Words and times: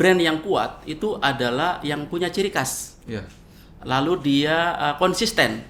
brand 0.00 0.16
yang 0.16 0.40
kuat 0.40 0.80
itu 0.88 1.20
adalah 1.20 1.76
yang 1.84 2.08
punya 2.08 2.32
ciri 2.32 2.48
khas. 2.48 2.96
Iya. 3.04 3.28
Lalu 3.84 4.16
dia 4.24 4.72
uh, 4.80 4.94
konsisten 4.96 5.60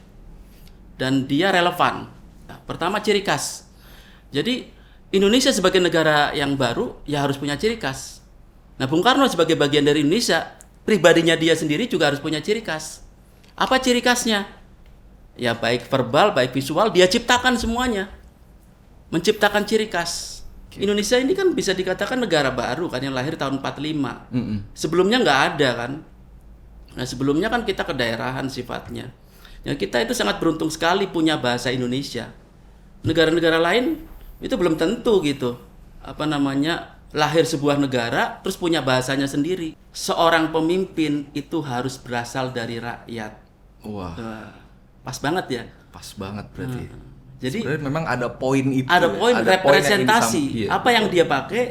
dan 0.94 1.26
dia 1.26 1.50
relevan. 1.50 2.06
Nah, 2.46 2.58
pertama 2.62 3.02
ciri 3.02 3.26
khas. 3.26 3.66
Jadi 4.30 4.70
Indonesia 5.10 5.50
sebagai 5.50 5.82
negara 5.82 6.30
yang 6.30 6.54
baru 6.54 6.94
ya 7.10 7.26
harus 7.26 7.34
punya 7.34 7.58
ciri 7.58 7.74
khas. 7.74 8.22
Nah, 8.78 8.86
Bung 8.86 9.02
Karno 9.02 9.26
sebagai 9.26 9.58
bagian 9.58 9.82
dari 9.82 10.06
Indonesia, 10.06 10.54
pribadinya 10.86 11.34
dia 11.34 11.58
sendiri 11.58 11.90
juga 11.90 12.14
harus 12.14 12.22
punya 12.22 12.38
ciri 12.38 12.62
khas. 12.62 13.02
Apa 13.58 13.82
ciri 13.82 13.98
khasnya? 13.98 14.46
Ya 15.34 15.58
baik 15.58 15.90
verbal, 15.90 16.30
baik 16.30 16.54
visual, 16.54 16.94
dia 16.94 17.10
ciptakan 17.10 17.58
semuanya. 17.58 18.06
Menciptakan 19.10 19.66
ciri 19.66 19.90
khas. 19.90 20.39
Indonesia 20.78 21.18
ini 21.18 21.34
kan 21.34 21.50
bisa 21.50 21.74
dikatakan 21.74 22.22
negara 22.22 22.54
baru 22.54 22.86
kan 22.86 23.02
yang 23.02 23.10
lahir 23.16 23.34
tahun 23.34 23.58
45. 23.58 24.30
Mm-mm. 24.30 24.58
Sebelumnya 24.70 25.18
nggak 25.18 25.40
ada 25.54 25.68
kan. 25.74 25.92
Nah 26.94 27.06
sebelumnya 27.06 27.50
kan 27.50 27.66
kita 27.66 27.82
kedaerahan 27.82 28.46
sifatnya. 28.46 29.10
Ya 29.66 29.74
kita 29.74 29.98
itu 29.98 30.14
sangat 30.14 30.38
beruntung 30.38 30.70
sekali 30.70 31.10
punya 31.10 31.34
bahasa 31.42 31.74
Indonesia. 31.74 32.30
Negara-negara 33.02 33.58
lain 33.58 34.06
itu 34.38 34.54
belum 34.54 34.78
tentu 34.78 35.18
gitu. 35.26 35.58
Apa 36.06 36.24
namanya 36.30 37.00
lahir 37.10 37.42
sebuah 37.42 37.74
negara 37.74 38.38
terus 38.46 38.54
punya 38.54 38.78
bahasanya 38.78 39.26
sendiri. 39.26 39.74
Seorang 39.90 40.54
pemimpin 40.54 41.26
itu 41.34 41.58
harus 41.66 41.98
berasal 41.98 42.54
dari 42.54 42.78
rakyat. 42.78 43.32
Wah, 43.82 44.14
Wah, 44.14 44.54
pas 45.02 45.18
banget 45.18 45.46
ya. 45.50 45.64
pas 45.90 46.06
banget 46.14 46.46
berarti. 46.54 47.09
Jadi 47.40 47.64
Sebenarnya 47.64 47.84
memang 47.88 48.04
ada 48.04 48.28
poin 48.28 48.66
itu. 48.68 48.84
ada 48.84 49.08
ya. 49.08 49.16
poin 49.16 49.32
Ada 49.32 49.40
yang 49.40 49.52
representasi. 49.64 50.36
ini 50.36 50.52
sama- 50.52 50.60
iya. 50.60 50.68
Apa 50.76 50.88
yang 50.92 51.04
dia 51.08 51.24
pakai 51.24 51.62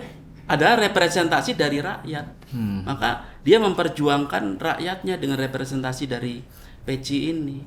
adalah 0.49 0.75
representasi 0.81 1.51
dari 1.53 1.77
rakyat. 1.77 2.25
Hmm. 2.49 2.81
Maka 2.89 3.09
dia 3.45 3.61
memperjuangkan 3.61 4.57
rakyatnya 4.57 5.15
dengan 5.21 5.37
representasi 5.37 6.09
dari 6.09 6.41
peci 6.81 7.29
ini. 7.29 7.57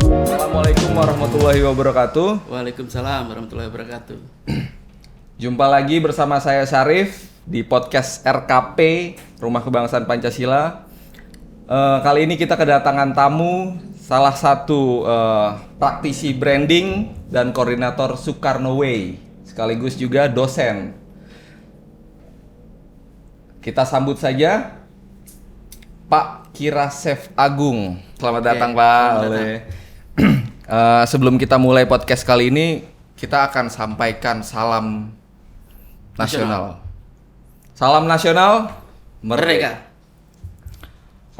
Assalamualaikum 0.00 0.96
warahmatullahi 0.96 1.60
wabarakatuh. 1.62 2.48
Waalaikumsalam 2.48 3.28
warahmatullahi 3.28 3.68
wabarakatuh. 3.68 4.18
Jumpa 5.42 5.66
lagi 5.68 6.00
bersama 6.00 6.40
saya 6.40 6.64
Syarif 6.64 7.28
di 7.44 7.60
podcast 7.60 8.24
RKP 8.24 8.80
Rumah 9.38 9.60
Kebangsaan 9.60 10.08
Pancasila. 10.08 10.89
Eh, 11.70 11.98
kali 12.02 12.26
ini 12.26 12.34
kita 12.34 12.58
kedatangan 12.58 13.14
tamu 13.14 13.78
salah 13.94 14.34
satu 14.34 15.06
eh, 15.06 15.48
praktisi 15.78 16.34
branding 16.34 17.14
dan 17.30 17.54
koordinator 17.54 18.18
Soekarno 18.18 18.74
Way 18.82 19.22
sekaligus 19.46 19.94
juga 19.94 20.26
dosen. 20.26 20.98
Kita 23.62 23.86
sambut 23.86 24.18
saja 24.18 24.82
Pak 26.10 26.50
Kirasef 26.58 27.30
Agung. 27.38 28.02
Selamat 28.18 28.42
Oke, 28.42 28.48
datang 28.50 28.70
Pak. 28.74 29.06
selamat. 29.14 29.46
Eh, 30.70 31.04
sebelum 31.10 31.34
kita 31.34 31.58
mulai 31.58 31.82
podcast 31.82 32.22
kali 32.22 32.46
ini, 32.46 32.86
kita 33.18 33.50
akan 33.50 33.66
sampaikan 33.66 34.38
salam 34.38 35.10
nasional. 36.14 36.78
Salam 37.74 38.06
nasional 38.06 38.70
merdeka. 39.18 39.74
Merdeka. 39.74 39.89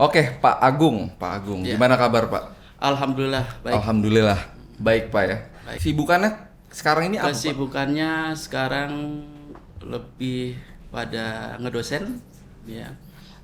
Oke, 0.00 0.40
Pak 0.40 0.56
Agung, 0.64 1.12
Pak 1.20 1.44
Agung, 1.44 1.60
Ya. 1.60 1.76
gimana 1.76 1.92
kabar 2.00 2.24
Pak? 2.32 2.44
Alhamdulillah 2.80 3.44
baik. 3.60 3.74
Alhamdulillah, 3.76 4.40
baik 4.80 5.12
Pak 5.12 5.22
ya. 5.28 5.38
Baik. 5.68 5.78
Sibukannya 5.84 6.30
sekarang 6.72 7.12
ini 7.12 7.16
apa? 7.20 7.28
Pak? 7.28 7.36
Kesibukannya 7.36 8.32
sekarang 8.32 8.90
lebih 9.84 10.56
pada 10.88 11.56
ngedosen, 11.60 12.16
ya, 12.64 12.96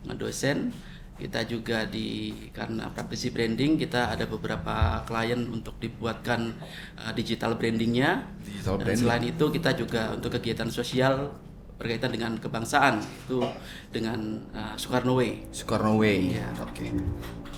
ngedosen. 0.09 0.73
Kita 1.17 1.45
juga 1.45 1.89
di 1.89 2.33
karena 2.53 2.93
praktisi 2.93 3.33
branding 3.33 3.81
kita 3.81 4.13
ada 4.13 4.29
beberapa 4.29 5.01
klien 5.05 5.49
untuk 5.49 5.77
dibuatkan 5.77 6.57
uh, 6.97 7.13
digital 7.13 7.57
brandingnya. 7.57 8.25
Digital 8.41 8.81
Dan 8.81 8.85
branding. 8.85 9.01
selain 9.05 9.25
itu 9.25 9.45
kita 9.49 9.77
juga 9.77 10.13
untuk 10.13 10.33
kegiatan 10.33 10.69
sosial 10.69 11.33
berkaitan 11.77 12.09
dengan 12.09 12.33
kebangsaan 12.37 12.99
itu 13.01 13.45
dengan 13.93 14.17
uh, 14.51 14.75
Soekarno 14.75 15.21
Way. 15.21 15.53
Soekarno 15.53 16.01
Way. 16.01 16.19
Iya. 16.33 16.49
Oke. 16.59 16.87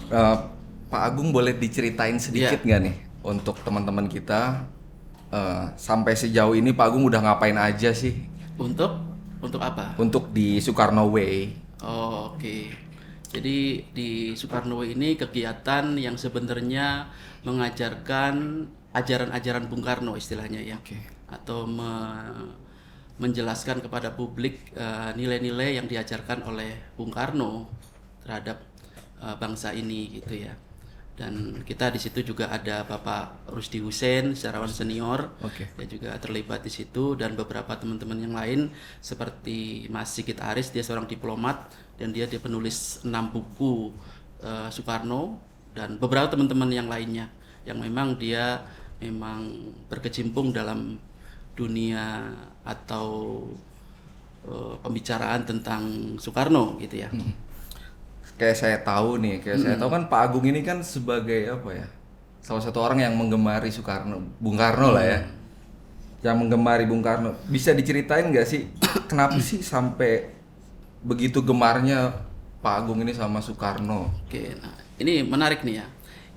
Eh, 0.08 0.36
Pak 0.88 1.02
Agung 1.04 1.30
boleh 1.30 1.54
diceritain 1.54 2.18
sedikit 2.18 2.58
Iya. 2.58 2.66
nggak 2.66 2.80
nih 2.82 2.96
untuk 3.22 3.60
teman-teman 3.62 4.08
kita 4.08 4.64
eh, 5.28 5.64
sampai 5.76 6.16
sejauh 6.16 6.56
ini 6.56 6.72
Pak 6.72 6.86
Agung 6.88 7.04
udah 7.04 7.20
ngapain 7.20 7.54
aja 7.54 7.92
sih 7.92 8.26
Untuk 8.56 8.90
untuk 9.38 9.62
apa? 9.62 9.94
untuk 10.00 10.34
di 10.34 10.58
Soekarno 10.58 11.06
Way? 11.08 11.54
Oh, 11.84 12.34
Oke. 12.34 12.74
Jadi 13.28 13.84
di 13.92 14.32
Soekarno 14.32 14.80
ini 14.80 15.14
kegiatan 15.14 15.94
yang 15.94 16.16
sebenarnya 16.16 17.12
mengajarkan 17.44 18.64
ajaran-ajaran 18.96 19.68
Bung 19.68 19.84
Karno 19.84 20.16
istilahnya 20.16 20.64
ya. 20.64 20.80
Oke. 20.80 20.96
Atau 21.28 21.68
me- 21.68 22.66
menjelaskan 23.18 23.82
kepada 23.82 24.14
publik 24.14 24.74
eh, 24.78 25.10
nilai-nilai 25.18 25.78
yang 25.78 25.86
diajarkan 25.90 26.46
oleh 26.46 26.94
Bung 26.94 27.10
Karno 27.10 27.66
terhadap 28.22 28.62
eh, 29.22 29.36
bangsa 29.36 29.74
ini 29.74 30.22
gitu 30.22 30.46
ya. 30.46 30.54
Dan 31.18 31.66
kita 31.66 31.90
di 31.90 31.98
situ 31.98 32.22
juga 32.22 32.46
ada 32.46 32.86
Bapak 32.86 33.50
Rusdi 33.50 33.82
Hussein, 33.82 34.38
sejarawan 34.38 34.70
senior, 34.70 35.34
Oke. 35.42 35.66
dia 35.74 35.86
juga 35.90 36.14
terlibat 36.14 36.62
di 36.62 36.70
situ 36.70 37.18
dan 37.18 37.34
beberapa 37.34 37.74
teman-teman 37.74 38.22
yang 38.22 38.38
lain 38.38 38.70
seperti 39.02 39.90
Mas 39.90 40.14
Sigit 40.14 40.38
Aris 40.38 40.70
dia 40.70 40.86
seorang 40.86 41.10
diplomat 41.10 41.74
dan 41.98 42.14
dia 42.14 42.30
dia 42.30 42.38
penulis 42.38 43.02
enam 43.02 43.34
buku 43.34 43.90
eh, 44.46 44.70
Soekarno 44.70 45.42
dan 45.74 45.98
beberapa 45.98 46.30
teman-teman 46.30 46.70
yang 46.70 46.86
lainnya 46.86 47.26
yang 47.66 47.82
memang 47.82 48.14
dia 48.14 48.62
memang 49.02 49.74
berkecimpung 49.90 50.54
dalam 50.54 51.02
dunia 51.58 52.30
atau 52.62 53.42
eh, 54.46 54.74
pembicaraan 54.78 55.42
tentang 55.42 56.14
Soekarno 56.22 56.78
gitu 56.78 57.02
ya. 57.02 57.10
Kayak 58.38 58.54
saya 58.54 58.78
tahu 58.86 59.18
nih, 59.18 59.42
kayak 59.42 59.58
saya 59.58 59.74
tahu 59.74 59.90
kan 59.90 60.06
Pak 60.06 60.20
Agung 60.30 60.46
ini 60.46 60.62
kan 60.62 60.78
sebagai 60.78 61.50
apa 61.50 61.74
ya? 61.74 61.86
Salah 62.38 62.62
satu 62.62 62.78
orang 62.78 63.02
yang 63.02 63.18
menggemari 63.18 63.66
Soekarno, 63.66 64.22
Bung 64.38 64.54
Karno 64.54 64.94
lah 64.94 65.02
ya. 65.02 65.20
Yang 66.22 66.46
menggemari 66.46 66.86
Bung 66.86 67.02
Karno. 67.02 67.34
Bisa 67.50 67.74
diceritain 67.74 68.30
nggak 68.30 68.46
sih 68.46 68.70
kenapa 69.10 69.42
sih 69.42 69.58
sampai 69.58 70.30
begitu 71.02 71.42
gemarnya 71.42 72.14
Pak 72.62 72.74
Agung 72.86 73.02
ini 73.02 73.10
sama 73.10 73.42
Soekarno? 73.42 74.14
Oke, 74.26 74.54
nah 74.54 74.78
ini 75.02 75.26
menarik 75.26 75.66
nih 75.66 75.82
ya. 75.82 75.86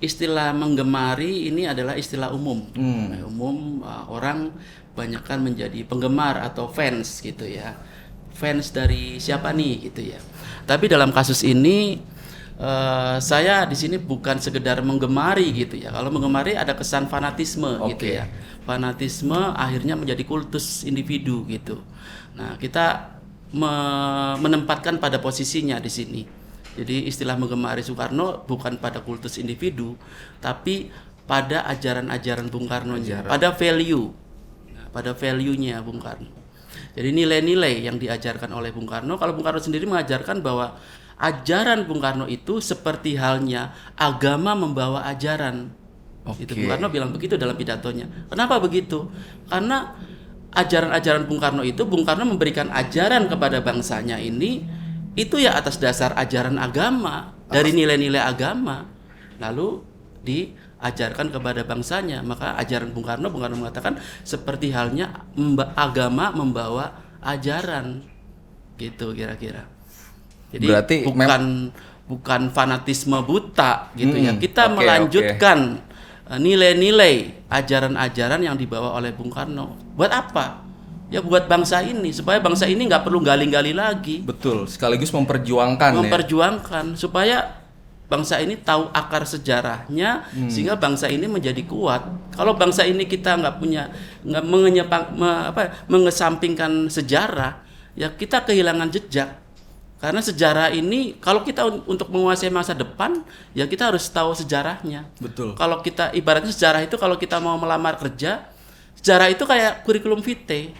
Istilah 0.02 0.50
menggemari 0.50 1.46
ini 1.46 1.70
adalah 1.70 1.94
istilah 1.94 2.34
umum. 2.34 2.66
Hmm. 2.74 3.22
Umum 3.22 3.86
uh, 3.86 4.10
orang 4.10 4.50
banyakkan 4.92 5.40
menjadi 5.40 5.84
penggemar 5.88 6.40
atau 6.40 6.68
fans 6.68 7.20
gitu 7.24 7.48
ya. 7.48 7.76
Fans 8.32 8.72
dari 8.72 9.20
siapa 9.20 9.52
nih 9.52 9.92
gitu 9.92 10.02
ya. 10.12 10.20
Tapi 10.64 10.88
dalam 10.88 11.12
kasus 11.12 11.44
ini 11.44 12.00
eh, 12.60 13.16
saya 13.20 13.64
di 13.68 13.76
sini 13.76 13.96
bukan 14.00 14.40
sekedar 14.40 14.80
menggemari 14.84 15.52
gitu 15.52 15.76
ya. 15.80 15.92
Kalau 15.92 16.08
menggemari 16.12 16.56
ada 16.56 16.76
kesan 16.76 17.08
fanatisme 17.08 17.80
gitu 17.92 18.04
Oke. 18.08 18.20
ya. 18.20 18.28
Fanatisme 18.62 19.36
akhirnya 19.58 19.98
menjadi 19.98 20.22
kultus 20.22 20.86
individu 20.86 21.42
gitu. 21.50 21.82
Nah, 22.38 22.56
kita 22.56 23.18
me- 23.52 24.36
menempatkan 24.40 24.96
pada 24.96 25.20
posisinya 25.20 25.76
di 25.82 25.90
sini. 25.92 26.22
Jadi 26.72 27.04
istilah 27.04 27.36
menggemari 27.36 27.84
Soekarno 27.84 28.48
bukan 28.48 28.80
pada 28.80 29.04
kultus 29.04 29.36
individu, 29.36 29.92
tapi 30.40 30.88
pada 31.28 31.68
ajaran-ajaran 31.68 32.48
Bung 32.48 32.64
Karno, 32.64 32.96
pada 33.28 33.52
value, 33.52 34.08
pada 34.92 35.16
value-nya 35.16 35.80
Bung 35.80 35.98
Karno. 35.98 36.30
Jadi 36.92 37.08
nilai-nilai 37.08 37.88
yang 37.88 37.96
diajarkan 37.96 38.52
oleh 38.52 38.68
Bung 38.70 38.84
Karno, 38.84 39.16
kalau 39.16 39.32
Bung 39.32 39.44
Karno 39.44 39.58
sendiri 39.58 39.88
mengajarkan 39.88 40.44
bahwa 40.44 40.76
ajaran 41.16 41.88
Bung 41.88 42.04
Karno 42.04 42.28
itu 42.28 42.60
seperti 42.60 43.16
halnya 43.16 43.72
agama 43.96 44.52
membawa 44.52 45.08
ajaran. 45.08 45.72
Itu 46.36 46.52
Bung. 46.54 46.68
Karno 46.68 46.86
bilang 46.92 47.10
begitu 47.10 47.40
dalam 47.40 47.56
pidatonya. 47.56 48.28
Kenapa 48.28 48.60
begitu? 48.60 49.08
Karena 49.48 49.96
ajaran-ajaran 50.52 51.24
Bung 51.24 51.40
Karno 51.40 51.64
itu 51.64 51.82
Bung 51.88 52.04
Karno 52.04 52.28
memberikan 52.28 52.68
ajaran 52.68 53.26
kepada 53.26 53.64
bangsanya 53.64 54.20
ini 54.20 54.62
itu 55.16 55.40
ya 55.40 55.56
atas 55.56 55.76
dasar 55.80 56.16
ajaran 56.16 56.56
agama 56.56 57.36
dari 57.48 57.72
nilai-nilai 57.72 58.20
agama 58.20 58.88
lalu 59.40 59.84
diajarkan 60.82 61.30
kepada 61.30 61.62
bangsanya 61.62 62.26
maka 62.26 62.58
ajaran 62.58 62.90
Bung 62.90 63.06
Karno 63.06 63.30
Bung 63.30 63.46
Karno 63.46 63.54
mengatakan 63.54 64.02
seperti 64.26 64.74
halnya 64.74 65.14
agama 65.78 66.34
membawa 66.34 66.98
ajaran 67.22 68.02
gitu 68.74 69.14
kira-kira 69.14 69.70
jadi 70.50 70.66
Berarti 70.66 70.96
bukan 71.06 71.70
bukan 72.10 72.50
fanatisme 72.50 73.16
buta 73.22 73.94
gitu 73.94 74.12
ya 74.18 74.34
Hmm, 74.34 74.42
kita 74.42 74.68
oke, 74.68 74.74
melanjutkan 74.82 75.80
eh, 76.28 76.38
nilai-nilai 76.42 77.46
ajaran-ajaran 77.48 78.42
yang 78.42 78.56
dibawa 78.58 78.98
oleh 78.98 79.14
Bung 79.14 79.32
Karno. 79.32 79.78
Buat 79.96 80.12
apa? 80.12 80.60
Ya 81.12 81.20
buat 81.20 81.44
bangsa 81.44 81.84
ini 81.84 82.08
supaya 82.08 82.40
bangsa 82.40 82.64
ini 82.64 82.88
nggak 82.88 83.04
perlu 83.04 83.20
gali-gali 83.20 83.76
lagi, 83.76 84.24
Betul, 84.24 84.64
sekaligus 84.64 85.12
memperjuangkan 85.12 85.92
ya. 85.92 85.98
memperjuangkan 86.00 86.96
supaya 86.96 87.61
bangsa 88.12 88.36
ini 88.36 88.60
tahu 88.60 88.92
akar 88.92 89.24
sejarahnya 89.24 90.28
sehingga 90.52 90.76
bangsa 90.76 91.08
ini 91.08 91.24
menjadi 91.24 91.64
kuat. 91.64 92.04
Kalau 92.36 92.52
bangsa 92.52 92.84
ini 92.84 93.08
kita 93.08 93.40
nggak 93.40 93.56
punya 93.56 93.88
nggak 94.20 94.44
mengenyepang, 94.44 95.02
me- 95.16 95.48
apa, 95.48 95.80
mengesampingkan 95.88 96.92
sejarah, 96.92 97.64
ya 97.96 98.12
kita 98.12 98.44
kehilangan 98.44 98.92
jejak. 98.92 99.40
Karena 99.96 100.18
sejarah 100.18 100.68
ini 100.70 101.16
kalau 101.16 101.40
kita 101.40 101.62
un- 101.62 101.86
untuk 101.88 102.10
menguasai 102.10 102.50
masa 102.50 102.74
depan, 102.74 103.22
ya 103.54 103.64
kita 103.64 103.88
harus 103.88 104.04
tahu 104.04 104.34
sejarahnya. 104.34 105.08
Betul. 105.16 105.54
Kalau 105.54 105.80
kita 105.80 106.12
ibaratnya 106.12 106.50
sejarah 106.50 106.82
itu 106.82 106.98
kalau 106.98 107.16
kita 107.16 107.38
mau 107.38 107.54
melamar 107.56 107.96
kerja, 107.96 108.44
sejarah 108.98 109.30
itu 109.30 109.46
kayak 109.46 109.86
kurikulum 109.86 110.20
vitae. 110.20 110.74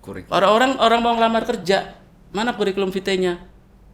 Kurik. 0.00 0.30
Orang-orang 0.32 0.80
orang 0.80 1.00
mau 1.02 1.12
ngelamar 1.12 1.44
kerja, 1.44 1.92
mana 2.30 2.54
kurikulum 2.54 2.88
vitae-nya? 2.88 3.42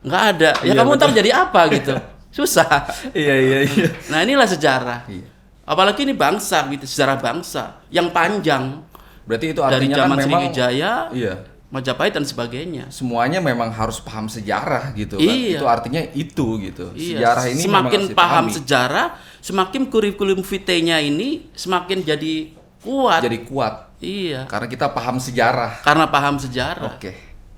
Nggak 0.05 0.23
ada. 0.37 0.51
Ya 0.63 0.71
Iya, 0.71 0.73
kamu 0.79 0.91
betul. 0.93 1.01
ntar 1.03 1.11
jadi 1.17 1.31
apa 1.35 1.61
gitu. 1.73 1.93
Susah. 2.37 2.85
Iya 3.17 3.35
iya 3.41 3.59
iya. 3.65 3.89
Nah, 4.13 4.21
inilah 4.21 4.45
sejarah. 4.45 5.09
Iya. 5.09 5.25
Apalagi 5.65 6.05
ini 6.05 6.13
bangsa 6.13 6.69
gitu, 6.69 6.85
sejarah 6.85 7.17
bangsa 7.19 7.81
yang 7.89 8.13
panjang 8.13 8.85
Berarti 9.27 9.51
itu 9.51 9.61
dari 9.61 9.75
artinya 9.91 9.97
zaman 9.99 10.15
kan 10.15 10.23
memang 10.23 10.41
Sriwijaya, 10.47 10.93
iya. 11.11 11.35
Majapahit 11.67 12.15
dan 12.15 12.23
sebagainya. 12.23 12.87
Semuanya 12.95 13.43
memang 13.43 13.75
harus 13.75 13.99
paham 13.99 14.31
sejarah 14.31 14.95
gitu 14.95 15.19
kan. 15.19 15.27
Iya. 15.27 15.59
Itu 15.59 15.67
artinya 15.67 16.01
itu 16.15 16.47
gitu. 16.63 16.95
Iya, 16.95 17.27
Sejarah 17.35 17.45
ini 17.51 17.63
semakin 17.67 18.01
paham 18.15 18.47
dipahami. 18.47 18.51
sejarah, 18.55 19.07
semakin 19.43 19.83
kurikulum 19.91 20.47
vitae-nya 20.47 21.03
ini 21.03 21.51
semakin 21.59 22.07
jadi 22.07 22.55
kuat. 22.87 23.19
jadi 23.27 23.39
kuat 23.43 23.75
iya, 23.99 24.47
karena 24.47 24.71
kita 24.71 24.87
paham 24.95 25.19
sejarah. 25.19 25.83
karena 25.83 26.07
paham 26.07 26.39
sejarah. 26.39 26.95
Oke. 26.95 27.11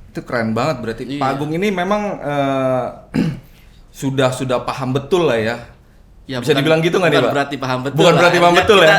Itu 0.09 0.25
keren 0.25 0.57
banget 0.57 0.77
berarti 0.81 1.03
Iya. 1.05 1.21
Pak 1.21 1.29
Agung 1.37 1.53
ini 1.53 1.69
memang 1.69 2.03
eh, 2.17 2.85
sudah 3.99 4.31
sudah 4.31 4.62
paham 4.62 4.95
betul 4.95 5.27
lah 5.27 5.35
ya. 5.35 5.56
Ya, 6.29 6.39
Bisa 6.39 6.55
dibilang 6.55 6.79
gitu 6.79 7.00
nggak 7.00 7.09
nih, 7.09 7.19
bukan 7.19 7.25
Pak? 7.25 7.35
berarti 7.35 7.56
paham 7.56 7.79
betul. 7.83 7.97
Bukan 7.99 8.12
lah. 8.12 8.21
berarti 8.21 8.39
paham 8.39 8.55
Ya, 8.55 8.61
betul 8.61 8.79
ya? 8.81 8.99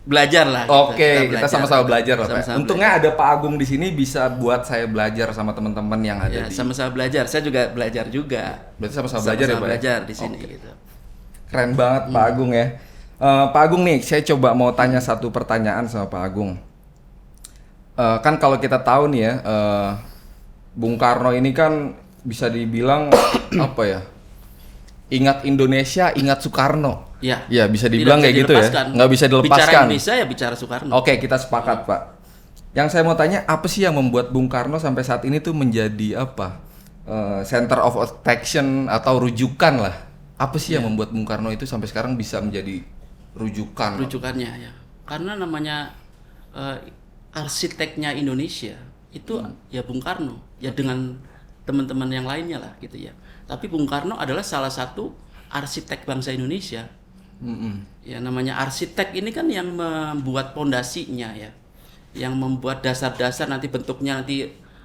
Belajar 0.00 0.44
lah. 0.48 0.64
gitu. 0.64 0.80
Oke, 0.88 1.10
kita 1.28 1.46
sama-sama 1.46 1.82
belajar 1.84 2.16
lah, 2.16 2.26
Pak. 2.26 2.56
Untungnya 2.56 2.88
ada 2.96 3.08
Pak 3.12 3.28
Agung 3.30 3.54
di 3.54 3.66
sini 3.68 3.92
bisa 3.92 4.32
buat 4.32 4.64
saya 4.64 4.88
belajar 4.88 5.28
sama 5.30 5.52
teman-teman 5.52 6.00
yang 6.00 6.18
ada 6.18 6.32
Ya, 6.34 6.44
di. 6.48 6.56
sama-sama 6.56 6.88
belajar. 6.90 7.28
Saya 7.28 7.44
juga 7.44 7.68
belajar 7.68 8.08
juga. 8.08 8.64
Berarti 8.74 8.94
sama-sama 8.96 9.20
belajar 9.22 9.44
ya, 9.44 9.46
Sama-sama 9.46 9.54
Pak. 9.54 9.60
ya? 9.60 9.68
belajar 9.68 9.98
di 10.02 10.14
sini 10.16 10.36
gitu. 10.40 10.70
Keren 11.46 11.70
banget 11.74 12.02
Pak 12.08 12.16
Hmm. 12.18 12.30
Agung 12.32 12.50
ya. 12.50 12.66
Eh, 13.20 13.44
Pak 13.46 13.60
Agung 13.60 13.82
nih, 13.84 13.98
saya 14.00 14.22
coba 14.24 14.48
mau 14.50 14.72
tanya 14.72 14.98
satu 14.98 15.28
pertanyaan 15.28 15.84
sama 15.84 16.08
Pak 16.08 16.22
Agung. 16.24 16.56
Eh, 17.94 18.18
kan 18.18 18.34
kalau 18.34 18.56
kita 18.56 18.80
tahu 18.80 19.12
nih 19.12 19.20
ya, 19.20 19.32
eh, 19.38 19.88
Bung 20.72 20.96
Karno 20.96 21.28
ini 21.30 21.52
kan 21.52 21.92
bisa 22.22 22.48
dibilang 22.48 23.12
apa 23.68 23.82
ya? 23.84 24.00
Ingat 25.10 25.42
Indonesia, 25.42 26.14
ingat 26.14 26.38
Soekarno. 26.40 27.18
Ya. 27.18 27.42
Ya 27.50 27.66
bisa 27.66 27.90
dibilang 27.90 28.22
kayak 28.22 28.36
gitu 28.40 28.52
ya. 28.54 28.70
Nggak 28.88 29.10
bisa 29.10 29.24
Bicara 29.26 29.42
dilepaskan. 29.42 29.82
Indonesia 29.84 30.12
ya 30.14 30.24
bicara 30.24 30.54
Soekarno. 30.54 30.92
Oke, 30.94 31.18
kita 31.18 31.36
sepakat 31.36 31.84
Pak. 31.84 32.00
Yang 32.70 32.94
saya 32.94 33.02
mau 33.02 33.18
tanya, 33.18 33.42
apa 33.44 33.66
sih 33.66 33.82
yang 33.82 33.98
membuat 33.98 34.30
Bung 34.30 34.46
Karno 34.46 34.78
sampai 34.78 35.02
saat 35.02 35.26
ini 35.26 35.42
tuh 35.42 35.50
menjadi 35.50 36.22
apa? 36.22 36.62
Eh, 37.02 37.42
center 37.42 37.82
of 37.82 37.98
attraction 37.98 38.86
atau 38.86 39.18
rujukan 39.18 39.74
lah. 39.82 39.94
Apa 40.38 40.56
sih 40.56 40.72
Iya. 40.72 40.78
yang 40.78 40.94
membuat 40.94 41.10
Bung 41.10 41.26
Karno 41.26 41.50
itu 41.50 41.66
sampai 41.66 41.90
sekarang 41.90 42.14
bisa 42.14 42.38
menjadi 42.38 42.80
rujukan? 43.30 43.94
rujukannya 43.98 44.50
ya 44.58 44.72
karena 45.04 45.34
namanya 45.34 45.94
eh, 46.50 46.78
arsiteknya 47.30 48.10
Indonesia 48.12 48.74
itu 49.10 49.38
Hmm. 49.38 49.54
ya 49.68 49.82
Bung 49.82 50.02
Karno 50.02 50.38
ya 50.58 50.70
dengan 50.70 51.18
teman-teman 51.62 52.10
yang 52.10 52.26
lainnya 52.26 52.58
lah 52.58 52.72
gitu 52.78 52.98
ya 52.98 53.14
tapi 53.50 53.66
Bung 53.66 53.82
Karno 53.82 54.14
adalah 54.14 54.46
salah 54.46 54.70
satu 54.70 55.10
arsitek 55.50 56.06
bangsa 56.06 56.30
Indonesia. 56.30 56.86
Mm-mm. 57.40 58.04
ya 58.04 58.20
namanya 58.20 58.60
arsitek 58.60 59.16
ini 59.16 59.32
kan 59.32 59.48
yang 59.48 59.74
membuat 59.74 60.54
pondasinya 60.54 61.34
ya. 61.34 61.50
Yang 62.14 62.36
membuat 62.36 62.84
dasar-dasar 62.84 63.48
nanti 63.48 63.66
bentuknya 63.66 64.20
nanti 64.20 64.44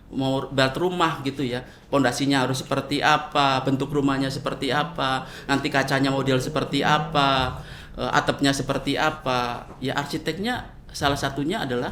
mau 0.10 0.50
buat 0.50 0.74
rumah 0.74 1.22
gitu 1.22 1.46
ya. 1.46 1.62
Pondasinya 1.92 2.48
harus 2.48 2.66
seperti 2.66 3.06
apa 3.06 3.62
bentuk 3.62 3.92
rumahnya 3.94 4.32
seperti 4.34 4.74
apa 4.74 5.30
nanti 5.46 5.68
kacanya 5.70 6.10
model 6.10 6.42
seperti 6.42 6.82
apa 6.82 7.62
eh, 8.00 8.10
atapnya 8.10 8.50
seperti 8.56 8.98
apa. 8.98 9.70
Ya 9.84 9.94
arsiteknya 10.00 10.66
salah 10.90 11.20
satunya 11.20 11.62
adalah 11.62 11.92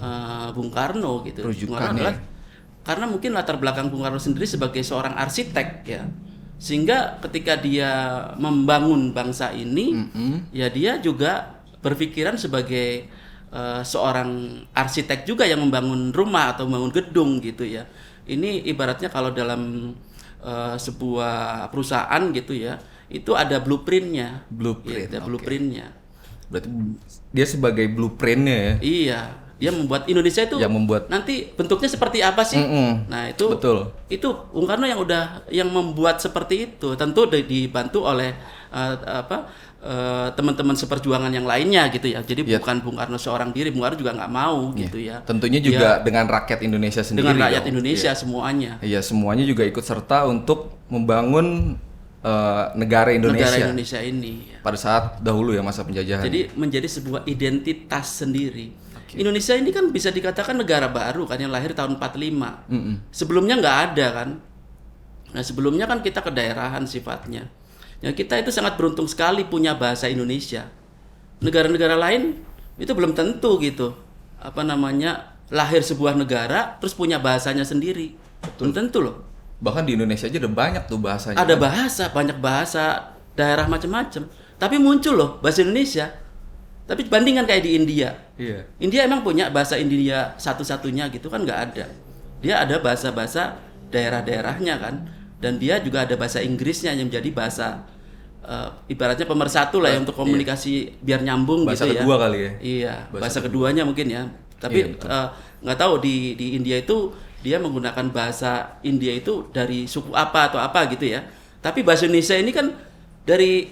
eh, 0.00 0.48
Bung 0.54 0.70
Karno 0.72 1.26
gitu. 1.26 1.44
Bung 1.44 1.52
Rujukannya. 1.52 1.76
Karno 1.76 1.98
adalah 1.98 2.16
karena 2.82 3.04
mungkin 3.06 3.36
latar 3.36 3.56
belakang 3.60 3.88
Bung 3.92 4.02
Karno 4.02 4.18
sendiri 4.18 4.46
sebagai 4.48 4.80
seorang 4.82 5.14
arsitek 5.16 5.68
ya. 5.84 6.02
Sehingga 6.60 7.16
ketika 7.24 7.56
dia 7.56 7.88
membangun 8.36 9.16
bangsa 9.16 9.48
ini 9.52 9.96
Mm-mm. 9.96 10.52
ya 10.52 10.68
dia 10.68 11.00
juga 11.00 11.60
berpikiran 11.80 12.36
sebagai 12.36 13.08
eh, 13.52 13.82
seorang 13.84 14.30
arsitek 14.76 15.24
juga 15.24 15.48
yang 15.48 15.64
membangun 15.64 16.12
rumah 16.12 16.52
atau 16.52 16.68
membangun 16.68 16.92
gedung 16.92 17.40
gitu 17.40 17.64
ya. 17.64 17.88
Ini 18.28 18.68
ibaratnya 18.68 19.08
kalau 19.08 19.32
dalam 19.32 19.92
eh, 20.44 20.76
sebuah 20.76 21.68
perusahaan 21.72 22.22
gitu 22.32 22.52
ya 22.56 22.76
itu 23.10 23.32
ada 23.34 23.58
blueprintnya. 23.58 24.46
Blueprint, 24.52 25.08
Iya, 25.10 25.10
ada 25.16 25.18
oke. 25.24 25.26
blueprintnya. 25.26 25.86
Berarti 26.50 26.68
dia 27.30 27.46
sebagai 27.46 27.86
blueprintnya 27.90 28.56
ya, 28.58 28.74
iya 28.82 29.20
dia 29.60 29.68
membuat 29.70 30.08
Indonesia 30.08 30.40
itu 30.40 30.56
yang 30.56 30.72
membuat. 30.72 31.06
nanti 31.06 31.52
bentuknya 31.52 31.84
seperti 31.86 32.18
apa 32.20 32.40
sih 32.42 32.56
Mm-mm. 32.56 33.06
nah 33.06 33.28
itu 33.28 33.44
Betul. 33.46 33.92
itu 34.08 34.24
Bung 34.48 34.64
Karno 34.64 34.84
yang 34.84 34.96
udah 34.98 35.44
yang 35.48 35.68
membuat 35.68 36.16
seperti 36.16 36.66
itu 36.66 36.96
tentu 36.96 37.28
di- 37.28 37.44
dibantu 37.44 38.02
oleh 38.02 38.32
eh, 38.68 38.94
apa 38.96 39.52
eh, 39.78 40.28
teman-teman 40.30 40.72
seperjuangan 40.74 41.28
yang 41.28 41.44
lainnya 41.44 41.88
gitu 41.88 42.08
ya 42.08 42.20
jadi 42.20 42.40
Iya. 42.42 42.56
bukan 42.56 42.80
Bung 42.80 42.96
Karno 42.96 43.16
seorang 43.16 43.50
diri 43.50 43.68
Bung 43.68 43.82
Karno 43.82 43.96
juga 43.96 44.12
nggak 44.14 44.30
mau 44.30 44.72
gitu 44.74 44.96
ya 44.96 45.20
Tentunya 45.22 45.60
juga 45.60 46.00
dengan 46.00 46.24
rakyat 46.26 46.60
Indonesia 46.60 47.00
sendiri. 47.00 47.20
dengan 47.22 47.36
rakyat 47.42 47.60
dong. 47.60 47.70
Indonesia 47.70 48.10
semuanya 48.14 48.72
Iya, 48.80 49.00
semuanya 49.00 49.44
juga 49.44 49.62
ikut 49.62 49.82
serta 49.82 50.24
untuk 50.24 50.72
membangun 50.88 51.76
eh, 52.20 52.64
negara 52.74 53.10
Indonesia. 53.10 53.44
negara 53.44 53.64
Indonesia 53.66 53.98
ini 53.98 54.32
ya. 54.46 54.58
pada 54.60 54.76
saat 54.76 55.04
dahulu 55.18 55.52
ya 55.52 55.60
masa 55.60 55.80
penjajahan. 55.82 56.20
jadi 56.22 56.48
menjadi 56.54 56.84
sebuah 56.86 57.24
identitas 57.24 58.20
sendiri 58.20 58.72
Indonesia 59.14 59.58
ini 59.58 59.74
kan 59.74 59.90
bisa 59.90 60.14
dikatakan 60.14 60.54
negara 60.54 60.86
baru 60.86 61.26
kan 61.26 61.40
yang 61.40 61.50
lahir 61.50 61.74
tahun 61.74 61.98
45 61.98 62.70
Mm-mm. 62.70 62.94
sebelumnya 63.10 63.58
nggak 63.58 63.78
ada 63.90 64.06
kan. 64.14 64.28
Nah 65.34 65.42
sebelumnya 65.42 65.86
kan 65.90 66.02
kita 66.02 66.22
kedaerahan 66.22 66.86
sifatnya. 66.86 67.50
Ya 68.00 68.14
kita 68.14 68.38
itu 68.38 68.54
sangat 68.54 68.78
beruntung 68.78 69.10
sekali 69.10 69.46
punya 69.46 69.74
bahasa 69.74 70.06
Indonesia. 70.06 70.70
Negara-negara 71.42 71.98
lain 71.98 72.38
itu 72.78 72.92
belum 72.94 73.12
tentu 73.12 73.58
gitu. 73.58 73.98
Apa 74.40 74.62
namanya 74.62 75.36
lahir 75.50 75.82
sebuah 75.82 76.14
negara 76.14 76.78
terus 76.78 76.94
punya 76.94 77.18
bahasanya 77.18 77.66
sendiri. 77.66 78.14
Belum 78.56 78.70
tentu 78.70 79.02
loh. 79.02 79.26
Bahkan 79.60 79.84
di 79.84 79.98
Indonesia 79.98 80.30
aja 80.30 80.38
ada 80.40 80.48
banyak 80.48 80.82
tuh 80.88 80.98
bahasanya. 81.02 81.36
ada 81.36 81.54
bahasa 81.58 82.08
banyak 82.08 82.38
bahasa 82.40 83.12
daerah 83.36 83.66
macam-macam. 83.68 84.30
Tapi 84.56 84.76
muncul 84.80 85.14
loh 85.18 85.30
bahasa 85.44 85.60
Indonesia 85.66 86.08
tapi 86.90 87.06
bandingkan 87.06 87.46
kayak 87.46 87.62
di 87.62 87.78
India 87.78 88.10
Iya. 88.34 88.66
India 88.82 89.06
emang 89.06 89.22
punya 89.22 89.46
bahasa 89.54 89.78
India 89.78 90.34
satu-satunya 90.34 91.06
gitu 91.14 91.30
kan 91.30 91.44
nggak 91.46 91.60
ada. 91.70 91.86
Dia 92.40 92.64
ada 92.64 92.80
bahasa-bahasa 92.80 93.60
daerah-daerahnya 93.92 94.74
kan, 94.80 94.94
dan 95.38 95.60
dia 95.60 95.76
juga 95.78 96.08
ada 96.08 96.16
bahasa 96.16 96.40
Inggrisnya 96.40 96.96
yang 96.96 97.12
menjadi 97.12 97.30
bahasa 97.36 97.84
eh, 98.40 98.68
ibaratnya 98.88 99.28
pemersatu 99.28 99.76
lah 99.78 99.92
ya 99.92 100.00
untuk 100.00 100.16
komunikasi 100.16 100.96
biar 101.04 101.20
nyambung 101.20 101.68
Bahasa 101.68 101.84
gitu 101.84 101.94
ya. 101.94 102.00
kedua 102.00 102.16
kali 102.16 102.38
ya? 102.40 102.52
Iya, 102.58 102.94
Bahasa 103.12 103.20
bahasa, 103.20 103.38
keduanya 103.44 103.82
mungkin 103.84 104.06
ya. 104.08 104.22
Iya, 104.24 104.56
Tapi 104.56 104.78
betul. 104.96 105.08
eh, 105.12 105.28
nggak 105.60 105.78
tahu 105.78 105.94
di 106.00 106.14
di 106.34 106.46
India 106.56 106.80
itu 106.80 107.12
dia 107.40 107.56
menggunakan 107.60 108.08
bahasa 108.08 108.80
India 108.80 109.12
itu 109.12 109.48
dari 109.52 109.84
suku 109.84 110.16
apa 110.16 110.48
atau 110.48 110.56
apa 110.56 110.88
gitu 110.88 111.04
ya. 111.04 111.20
Tapi 111.60 111.84
bahasa 111.84 112.08
Indonesia 112.08 112.40
ini 112.40 112.52
kan 112.56 112.72
dari 113.28 113.68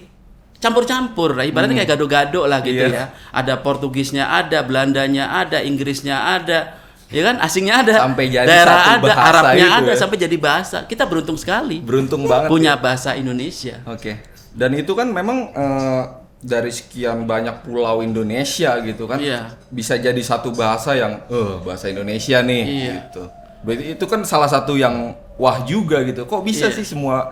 campur-campur 0.59 1.33
lah 1.33 1.43
ibaratnya 1.43 1.75
kayak 1.77 1.89
gado-gado 1.89 2.43
lah 2.43 2.59
gitu 2.59 2.79
Hmm. 2.81 2.91
Iya. 2.91 3.05
ya 3.07 3.31
ada 3.31 3.53
Portugisnya 3.57 4.27
ada 4.27 4.59
Belandanya 4.61 5.31
ada 5.33 5.59
Inggrisnya 5.59 6.15
ada 6.35 6.75
ya 7.07 7.21
kan 7.23 7.39
asingnya 7.39 7.79
ada 7.79 7.95
Sampai 7.97 8.27
jadi 8.27 8.45
daerah 8.45 8.75
satu 8.75 8.91
ada 8.91 9.01
bahasa 9.07 9.29
Arabnya 9.33 9.65
itu 9.65 9.77
ada 9.79 9.89
ya. 9.89 9.97
sampai 9.97 10.17
jadi 10.19 10.37
bahasa 10.37 10.77
kita 10.83 11.03
beruntung 11.03 11.35
sekali 11.35 11.79
Beruntung 11.79 12.21
banget. 12.23 12.47
punya 12.47 12.75
bahasa 12.75 13.13
Indonesia 13.13 13.79
Oke. 13.85 14.19
Dan 14.49 14.73
itu 14.73 14.91
kan 14.91 15.07
memang 15.07 15.49
eh, 15.49 16.03
dari 16.37 16.69
sekian 16.69 17.23
banyak 17.23 17.61
pulau 17.61 17.99
Indonesia 17.99 18.79
gitu 18.79 19.05
kan. 19.05 19.17
Iya. 19.17 19.55
Bisa 19.67 19.95
jadi 19.95 20.19
satu 20.19 20.51
bahasa 20.51 20.91
yang 20.93 21.23
eh 21.25 21.53
bahasa 21.61 21.87
Indonesia 21.87 22.39
nih 22.41 22.63
Iya. 22.63 22.91
gitu. 22.99 23.23
Berarti 23.61 23.83
itu 23.91 24.05
kan 24.05 24.23
salah 24.23 24.47
satu 24.47 24.73
yang 24.73 25.11
wah 25.35 25.63
juga 25.63 25.99
gitu. 26.01 26.23
Kok 26.23 26.41
bisa 26.41 26.67
Iya. 26.67 26.75
sih 26.75 26.85
semua 26.85 27.31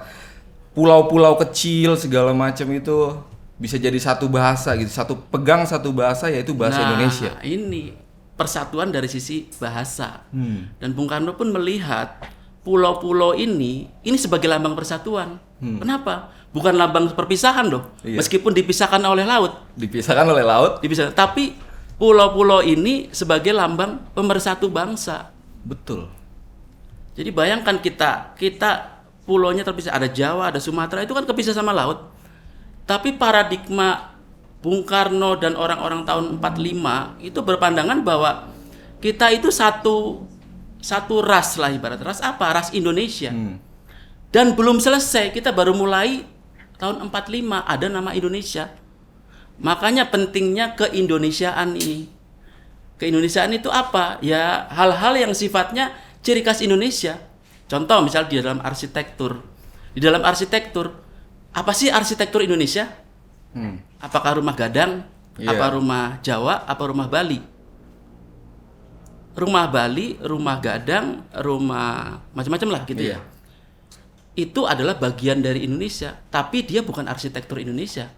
pulau-pulau 0.78 1.34
kecil 1.42 1.98
segala 1.98 2.32
macam 2.32 2.70
itu 2.70 3.18
bisa 3.58 3.76
jadi 3.76 3.98
satu 3.98 4.30
bahasa 4.30 4.78
gitu, 4.78 4.94
satu 4.94 5.18
pegang 5.34 5.66
satu 5.66 5.90
bahasa 5.90 6.30
yaitu 6.30 6.54
bahasa 6.54 6.78
Nah, 6.78 6.94
Indonesia. 6.94 7.34
ini 7.42 7.98
persatuan 8.38 8.94
dari 8.94 9.10
sisi 9.10 9.50
bahasa. 9.58 10.22
Hmm. 10.30 10.70
Dan 10.78 10.94
Bung 10.94 11.10
Karno 11.10 11.34
pun 11.34 11.50
melihat 11.50 12.22
pulau-pulau 12.62 13.34
ini 13.34 13.90
ini 14.06 14.14
sebagai 14.16 14.46
lambang 14.46 14.78
persatuan. 14.78 15.42
Kenapa? 15.58 16.30
Bukan 16.54 16.78
lambang 16.78 17.10
perpisahan 17.12 17.66
loh. 17.66 17.98
Hmm. 18.06 18.14
Iya. 18.14 18.18
Meskipun 18.22 18.54
dipisahkan 18.54 19.02
oleh 19.02 19.26
laut, 19.26 19.58
Dipisahkan 19.74 20.30
oleh 20.30 20.46
laut. 20.46 20.78
dipisahkan. 20.78 21.18
Tapi 21.18 21.58
pulau-pulau 21.98 22.62
ini 22.62 23.10
sebagai 23.10 23.50
lambang 23.50 24.06
pemersatu 24.14 24.70
bangsa. 24.70 25.34
Betul. 25.66 26.06
Jadi 27.18 27.34
bayangkan 27.34 27.82
kita 27.82 28.38
kita 28.38 28.97
pulaunya 29.28 29.68
terpisah 29.68 29.92
ada 29.92 30.08
Jawa, 30.08 30.50
ada 30.50 30.64
Sumatera 30.64 31.04
itu 31.04 31.12
kan 31.12 31.28
kepisah 31.28 31.52
sama 31.52 31.76
laut. 31.76 32.08
Tapi 32.88 33.20
paradigma 33.20 34.16
Bung 34.64 34.88
Karno 34.88 35.36
dan 35.36 35.60
orang-orang 35.60 36.08
tahun 36.08 36.40
45 36.40 37.20
itu 37.22 37.40
berpandangan 37.44 38.02
bahwa 38.02 38.50
kita 39.04 39.30
itu 39.36 39.54
satu 39.54 40.26
satu 40.82 41.20
ras 41.22 41.60
lah 41.60 41.70
ibarat 41.70 42.00
ras 42.02 42.24
apa? 42.24 42.48
Ras 42.56 42.72
Indonesia. 42.72 43.30
Hmm. 43.30 43.60
Dan 44.32 44.56
belum 44.56 44.80
selesai, 44.80 45.36
kita 45.36 45.52
baru 45.52 45.76
mulai 45.76 46.24
tahun 46.80 47.12
45 47.12 47.64
ada 47.64 47.88
nama 47.92 48.16
Indonesia. 48.16 48.72
Makanya 49.58 50.10
pentingnya 50.14 50.78
keindonesiaan 50.78 51.74
ini. 51.74 52.08
Keindonesiaan 52.98 53.54
itu 53.54 53.70
apa? 53.70 54.22
Ya 54.22 54.70
hal-hal 54.74 55.18
yang 55.18 55.34
sifatnya 55.34 55.94
ciri 56.22 56.42
khas 56.42 56.62
Indonesia. 56.62 57.18
Contoh 57.68 58.00
misal 58.00 58.32
di 58.32 58.40
dalam 58.40 58.64
arsitektur. 58.64 59.44
Di 59.92 60.00
dalam 60.00 60.24
arsitektur, 60.24 60.88
apa 61.52 61.72
sih 61.76 61.92
arsitektur 61.92 62.40
Indonesia? 62.40 62.88
Hmm. 63.52 63.84
Apakah 64.00 64.40
rumah 64.40 64.56
gadang? 64.56 65.04
Iya. 65.38 65.54
Apa 65.54 65.76
rumah 65.76 66.18
Jawa? 66.24 66.64
Apa 66.64 66.84
rumah 66.90 67.12
Bali? 67.12 67.40
Rumah 69.38 69.66
Bali, 69.70 70.18
rumah 70.24 70.58
gadang, 70.58 71.22
rumah 71.38 72.18
macam-macam 72.34 72.70
lah 72.74 72.82
gitu 72.90 73.02
Iya. 73.04 73.18
ya. 73.18 73.20
Itu 74.38 74.66
adalah 74.66 74.98
bagian 74.98 75.42
dari 75.42 75.66
Indonesia, 75.66 76.14
tapi 76.30 76.66
dia 76.66 76.82
bukan 76.82 77.06
arsitektur 77.06 77.58
Indonesia. 77.62 78.10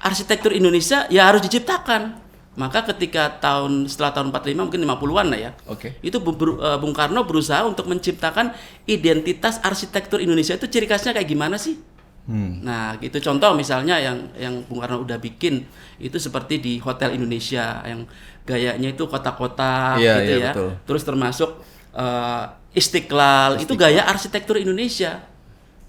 Arsitektur 0.00 0.52
Indonesia 0.52 1.08
ya 1.08 1.28
harus 1.28 1.44
diciptakan. 1.44 2.20
Maka 2.52 2.84
ketika 2.92 3.40
tahun 3.40 3.88
setelah 3.88 4.12
tahun 4.12 4.28
45 4.28 4.68
mungkin 4.68 4.84
50-an 4.84 5.26
lah 5.32 5.40
ya. 5.40 5.50
Oke. 5.64 5.96
Itu 6.04 6.20
Bu- 6.20 6.36
Bu- 6.36 6.60
eh, 6.60 6.76
Bung 6.76 6.92
Karno 6.92 7.24
berusaha 7.24 7.64
untuk 7.64 7.88
menciptakan 7.88 8.52
identitas 8.84 9.56
arsitektur 9.64 10.20
Indonesia 10.20 10.52
itu 10.54 10.68
ciri 10.68 10.84
khasnya 10.84 11.16
kayak 11.16 11.28
gimana 11.32 11.56
sih? 11.56 11.80
Hmm. 12.22 12.62
Nah, 12.62 13.00
gitu 13.00 13.18
contoh 13.18 13.50
misalnya 13.56 13.98
yang 13.98 14.30
yang 14.36 14.62
Bung 14.68 14.78
Karno 14.78 15.00
udah 15.00 15.16
bikin 15.16 15.64
itu 15.96 16.20
seperti 16.20 16.60
di 16.60 16.76
Hotel 16.78 17.16
Indonesia 17.16 17.80
yang 17.82 18.04
gayanya 18.44 18.92
itu 18.92 19.08
kotak-kotak 19.08 19.96
Iya, 19.98 20.14
gitu 20.20 20.30
iya, 20.30 20.36
ya. 20.36 20.52
betul. 20.52 20.70
Terus 20.86 21.02
termasuk 21.08 21.50
eh, 21.96 22.44
Istiqlal, 22.72 23.60
itu 23.60 23.76
gaya 23.76 24.04
arsitektur 24.08 24.56
Indonesia. 24.56 25.28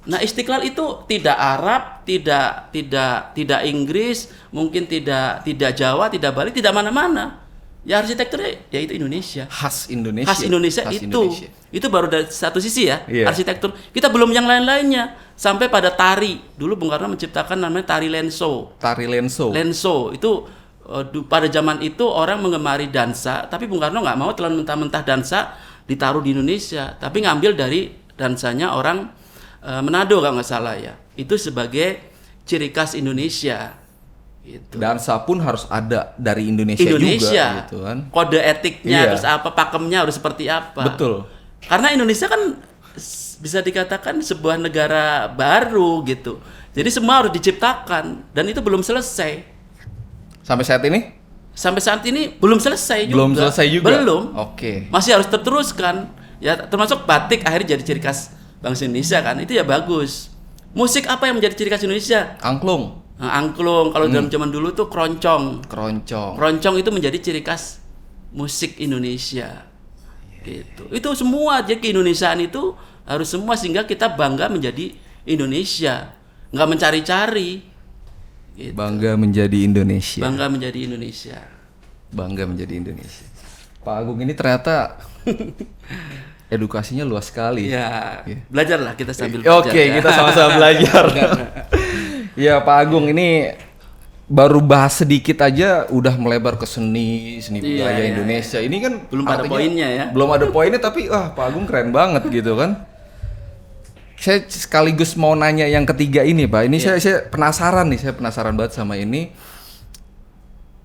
Nah, 0.03 0.19
Istiqlal 0.19 0.67
itu 0.67 1.07
tidak 1.07 1.38
Arab, 1.39 2.03
tidak 2.03 2.75
tidak 2.75 3.31
tidak 3.31 3.62
Inggris, 3.63 4.27
mungkin 4.51 4.83
tidak 4.83 5.48
tidak 5.48 5.72
Jawa, 5.79 6.12
tidak 6.12 6.36
Bali, 6.36 6.51
tidak 6.51 6.75
mana-mana. 6.75 7.39
Ya 7.83 8.00
arsitekturnya 8.00 8.63
ya 8.72 8.79
itu 8.79 8.95
Indonesia. 8.95 9.43
Khas 9.51 9.91
Indonesia. 9.91 10.27
Khas 10.31 10.43
Indonesia 10.48 10.81
Khas 10.88 11.03
itu. 11.03 11.07
Indonesia. 11.07 11.50
Itu 11.67 11.88
baru 11.91 12.07
dari 12.07 12.27
satu 12.31 12.60
sisi 12.63 12.88
ya, 12.88 13.03
Iya. 13.12 13.27
arsitektur. 13.27 13.75
Kita 13.91 14.07
belum 14.07 14.31
yang 14.31 14.48
lain-lainnya. 14.48 15.19
Sampai 15.36 15.67
pada 15.67 15.91
tari. 15.91 16.39
Dulu 16.55 16.79
Bung 16.79 16.91
Karno 16.91 17.12
menciptakan 17.12 17.60
namanya 17.60 18.00
tari 18.00 18.07
lenso. 18.07 18.72
Tari 18.79 19.03
lenso. 19.03 19.51
Lenso 19.51 20.15
itu 20.15 20.48
eh, 20.88 21.03
pada 21.27 21.51
zaman 21.51 21.83
itu 21.83 22.07
orang 22.07 22.39
mengemari 22.39 22.88
dansa, 22.88 23.51
tapi 23.51 23.67
Bung 23.67 23.83
Karno 23.83 24.00
nggak 24.00 24.15
mau 24.19 24.31
telan 24.31 24.63
mentah-mentah 24.63 25.03
dansa 25.03 25.55
ditaruh 25.83 26.24
di 26.24 26.31
Indonesia, 26.31 26.95
tapi 26.95 27.19
ngambil 27.24 27.51
dari 27.55 27.91
dansanya 28.15 28.72
orang 28.79 29.12
eh, 29.63 29.82
Manado 29.82 30.20
kalau 30.20 30.36
nggak 30.36 30.48
salah 30.48 30.75
ya. 30.75 30.93
Itu 31.15 31.39
sebagai 31.39 32.03
ciri 32.43 32.70
khas 32.70 32.93
Indonesia. 32.93 33.79
Gitu. 34.43 34.75
Dansa 34.75 35.15
pun 35.24 35.39
harus 35.39 35.63
ada 35.72 36.12
dari 36.20 36.51
Indonesia, 36.51 36.84
Indonesia, 36.84 37.24
juga 37.48 37.60
gitu 37.63 37.77
kan. 37.79 37.98
kode 38.12 38.39
etiknya, 38.43 39.08
Iya. 39.08 39.10
terus 39.15 39.24
apa 39.24 39.55
pakemnya 39.55 40.03
harus 40.03 40.20
seperti 40.20 40.51
apa. 40.51 40.84
Betul. 40.84 41.24
Karena 41.63 41.96
Indonesia 41.96 42.27
kan 42.27 42.60
bisa 43.39 43.63
dikatakan 43.63 44.20
sebuah 44.20 44.60
negara 44.60 45.32
baru 45.32 46.03
gitu. 46.03 46.43
Jadi 46.75 46.89
semua 46.91 47.24
harus 47.24 47.32
diciptakan 47.32 48.27
dan 48.36 48.43
itu 48.43 48.60
belum 48.60 48.84
selesai. 48.84 49.48
Sampai 50.43 50.67
saat 50.67 50.84
ini 50.84 51.24
Sampai 51.53 51.86
saat 51.86 52.01
ini 52.03 52.34
belum 52.34 52.58
selesai 52.58 53.05
juga. 53.08 53.15
belum 53.22 53.32
selesai 53.38 53.65
juga. 53.70 53.93
Belum. 53.93 54.24
Oke. 54.36 54.89
Masih 54.89 55.15
harus 55.15 55.29
terteruskan. 55.29 56.10
Ya 56.41 56.58
termasuk 56.58 57.05
batik 57.08 57.46
akhirnya 57.46 57.77
jadi 57.77 57.84
ciri 57.86 58.01
khas 58.03 58.34
bangsa 58.63 58.88
Indonesia 58.88 59.20
kan. 59.20 59.36
Itu 59.38 59.51
ya 59.53 59.67
bagus. 59.67 60.32
Musik 60.74 61.05
apa 61.05 61.27
yang 61.27 61.38
menjadi 61.38 61.53
ciri 61.53 61.70
khas 61.70 61.84
Indonesia? 61.84 62.39
Angklung, 62.41 63.03
Nah, 63.13 63.29
angklung 63.38 63.93
kalau 63.93 64.10
Hmm. 64.10 64.15
dalam 64.17 64.27
zaman 64.27 64.50
dulu 64.50 64.74
tuh 64.74 64.89
keroncong. 64.89 65.67
keroncong. 65.70 66.34
Keroncong 66.34 66.75
itu 66.82 66.89
menjadi 66.89 67.17
ciri 67.22 67.46
khas 67.46 67.77
musik 68.34 68.82
Indonesia. 68.82 69.70
Gitu. 70.41 70.89
Itu 70.89 71.13
semua 71.13 71.62
aja 71.62 71.77
keindonesiaan 71.77 72.41
itu 72.41 72.74
harus 73.05 73.29
semua 73.29 73.53
sehingga 73.53 73.86
kita 73.86 74.17
bangga 74.17 74.50
menjadi 74.50 74.98
Indonesia. 75.24 76.17
Nggak 76.50 76.67
mencari-cari. 76.67 77.51
Gitu. 78.58 78.74
Bangga 78.74 79.13
menjadi 79.15 79.58
Indonesia. 79.62 80.20
Bangga 80.20 80.46
menjadi 80.50 80.79
Indonesia. 80.84 81.39
Bangga 82.10 82.43
menjadi 82.50 82.74
Indonesia. 82.75 83.25
Pak 83.84 83.93
Agung 83.93 84.20
ini 84.20 84.34
ternyata 84.34 84.98
edukasinya 86.53 87.01
luas 87.01 87.27
sekali. 87.27 87.67
Ya, 87.67 88.22
Iya. 88.24 88.45
belajarlah 88.48 88.93
kita 88.93 89.12
sambil 89.12 89.41
Oke, 89.41 89.74
belajar. 89.74 89.74
ya. 89.74 89.93
kita 89.98 90.10
sama-sama 90.10 90.50
belajar. 90.62 91.03
Ya 92.33 92.53
Pak 92.60 92.77
Agung 92.79 93.05
ini 93.07 93.53
baru 94.24 94.57
bahas 94.60 94.98
sedikit 94.98 95.38
aja 95.39 95.86
udah 95.88 96.15
melebar 96.15 96.55
ke 96.55 96.65
seni, 96.65 97.38
seni 97.38 97.60
Iya, 97.60 97.67
budaya 97.83 97.98
iya, 98.00 98.05
Indonesia. 98.10 98.60
Ini 98.60 98.77
kan 98.79 98.93
Belum 99.07 99.25
artinya 99.27 99.51
poinnya 99.51 99.88
ya. 99.88 100.05
Belum 100.10 100.29
ada 100.29 100.45
poinnya 100.48 100.79
tapi 100.79 101.05
wah 101.05 101.29
Pak 101.29 101.43
Agung 101.43 101.65
keren 101.65 101.89
banget 101.89 102.24
gitu 102.27 102.53
kan. 102.53 102.86
Saya 104.15 104.39
sekaligus 104.48 105.13
mau 105.13 105.36
nanya 105.36 105.67
yang 105.67 105.83
ketiga 105.83 106.24
ini 106.24 106.48
Pak. 106.48 106.65
Ini 106.65 106.77
Iya. 106.77 106.86
saya 106.88 106.98
saya 106.98 107.17
penasaran 107.27 107.91
nih, 107.91 108.00
saya 108.00 108.13
penasaran 108.15 108.55
banget 108.55 108.74
sama 108.74 108.95
ini. 108.95 109.36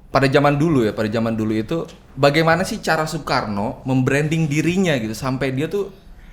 Pada 0.09 0.25
zaman 0.25 0.57
dulu 0.57 0.89
ya, 0.89 0.97
pada 0.97 1.07
zaman 1.07 1.37
dulu 1.37 1.53
itu 1.53 1.85
bagaimana 2.17 2.65
sih 2.65 2.81
cara 2.81 3.05
Soekarno 3.05 3.85
membranding 3.85 4.49
dirinya 4.49 4.97
gitu 4.97 5.13
sampai 5.13 5.53
dia 5.53 5.69
tuh 5.69 5.93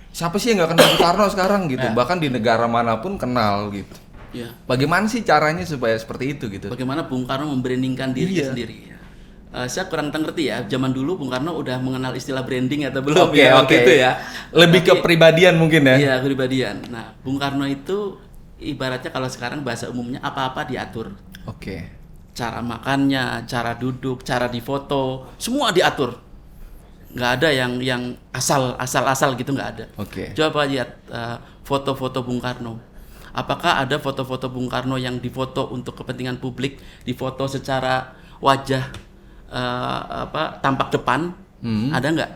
siapa 0.10 0.40
sih 0.40 0.56
yang 0.56 0.64
nggak 0.64 0.72
kenal 0.80 0.88
Soekarno 0.96 1.26
sekarang 1.36 1.62
gitu. 1.68 1.84
Iya. 1.84 1.92
Bahkan 1.92 2.18
di 2.24 2.32
negara 2.32 2.66
mana 2.72 3.04
pun 3.04 3.20
kenal 3.20 3.68
gitu. 3.76 3.92
Ya. 4.32 4.52
Bagaimana 4.64 5.08
sih 5.08 5.24
caranya 5.24 5.64
supaya 5.64 5.96
seperti 5.96 6.36
itu 6.36 6.48
gitu? 6.48 6.68
Bagaimana 6.68 7.08
Bung 7.08 7.24
Karno 7.24 7.48
membrandingkan 7.52 8.12
dirinya 8.12 8.44
Iya. 8.44 8.50
sendiri 8.52 8.76
ya. 8.92 8.98
Eh, 9.56 9.68
saya 9.72 9.88
kurang 9.88 10.12
ngerti 10.12 10.52
ya, 10.52 10.68
zaman 10.68 10.92
dulu 10.92 11.16
Bung 11.16 11.32
Karno 11.32 11.56
udah 11.56 11.80
mengenal 11.80 12.12
istilah 12.12 12.44
branding 12.44 12.84
atau 12.84 13.00
belum 13.00 13.32
Oke, 13.32 13.40
ya 13.40 13.56
oke. 13.56 13.60
waktu 13.64 13.74
itu 13.80 13.92
ya. 13.96 14.12
Lebih 14.52 14.82
ke 14.84 14.92
Tapi- 14.92 15.04
pribadian 15.04 15.56
mungkin 15.56 15.88
ya. 15.88 15.96
Iya, 15.96 16.14
kepribadian. 16.20 16.84
Nah, 16.92 17.16
Bung 17.24 17.40
Karno 17.40 17.64
itu 17.64 18.20
ibaratnya 18.60 19.08
kalau 19.08 19.32
sekarang 19.32 19.64
bahasa 19.64 19.88
umumnya 19.88 20.20
apa-apa 20.20 20.68
diatur. 20.68 21.16
Oke. 21.48 21.95
Cara 22.36 22.60
makannya, 22.60 23.48
cara 23.48 23.80
duduk, 23.80 24.28
cara 24.28 24.52
difoto, 24.52 25.32
semua 25.40 25.72
diatur. 25.72 26.20
Nggak 27.16 27.32
ada 27.40 27.48
yang 27.48 27.80
yang 27.80 28.04
asal 28.36 28.76
asal 28.76 29.08
asal 29.08 29.40
gitu 29.40 29.56
nggak 29.56 29.70
ada. 29.80 29.86
Oke. 29.96 30.36
Coba 30.36 30.68
lihat 30.68 31.00
eh, 31.08 31.38
foto-foto 31.64 32.20
Bung 32.28 32.44
Karno. 32.44 32.76
Apakah 33.32 33.88
ada 33.88 33.96
foto-foto 34.04 34.52
Bung 34.52 34.68
Karno 34.68 35.00
yang 35.00 35.24
difoto 35.24 35.72
untuk 35.72 35.96
kepentingan 35.96 36.44
publik, 36.44 36.84
difoto 37.08 37.48
secara 37.48 38.12
wajah 38.44 38.84
eh, 39.48 40.02
apa 40.28 40.60
tampak 40.60 40.92
depan? 40.92 41.32
Hmm. 41.64 41.96
Ada 41.96 42.08
nggak? 42.12 42.32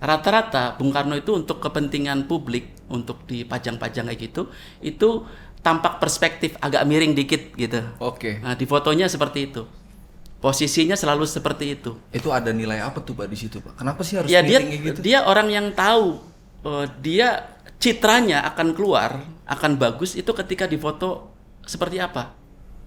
Rata-rata 0.00 0.80
Bung 0.80 0.88
Karno 0.88 1.12
itu 1.16 1.36
untuk 1.36 1.60
kepentingan 1.60 2.24
publik, 2.24 2.72
untuk 2.88 3.24
dipajang-pajang 3.28 4.08
kayak 4.08 4.20
gitu, 4.20 4.48
itu 4.80 5.24
tampak 5.64 5.96
perspektif 5.96 6.54
agak 6.60 6.84
miring 6.84 7.16
dikit 7.16 7.56
gitu. 7.56 7.80
Oke. 7.98 8.38
Nah, 8.44 8.52
di 8.52 8.68
fotonya 8.68 9.08
seperti 9.08 9.48
itu. 9.48 9.64
Posisinya 10.44 10.92
selalu 10.92 11.24
seperti 11.24 11.72
itu. 11.72 11.96
Itu 12.12 12.28
ada 12.28 12.52
nilai 12.52 12.84
apa 12.84 13.00
tuh 13.00 13.16
Pak 13.16 13.32
di 13.32 13.38
situ 13.40 13.64
Pak? 13.64 13.80
Kenapa 13.80 14.04
sih 14.04 14.20
harus 14.20 14.28
ya 14.28 14.44
dia 14.44 14.60
gitu? 14.60 15.00
dia 15.00 15.24
orang 15.24 15.48
yang 15.48 15.72
tahu 15.72 16.20
eh, 16.68 16.86
dia 17.00 17.48
citranya 17.80 18.44
akan 18.52 18.76
keluar 18.76 19.24
akan 19.48 19.80
bagus 19.80 20.12
itu 20.12 20.28
ketika 20.36 20.68
difoto 20.68 21.32
seperti 21.64 22.00
apa 22.00 22.44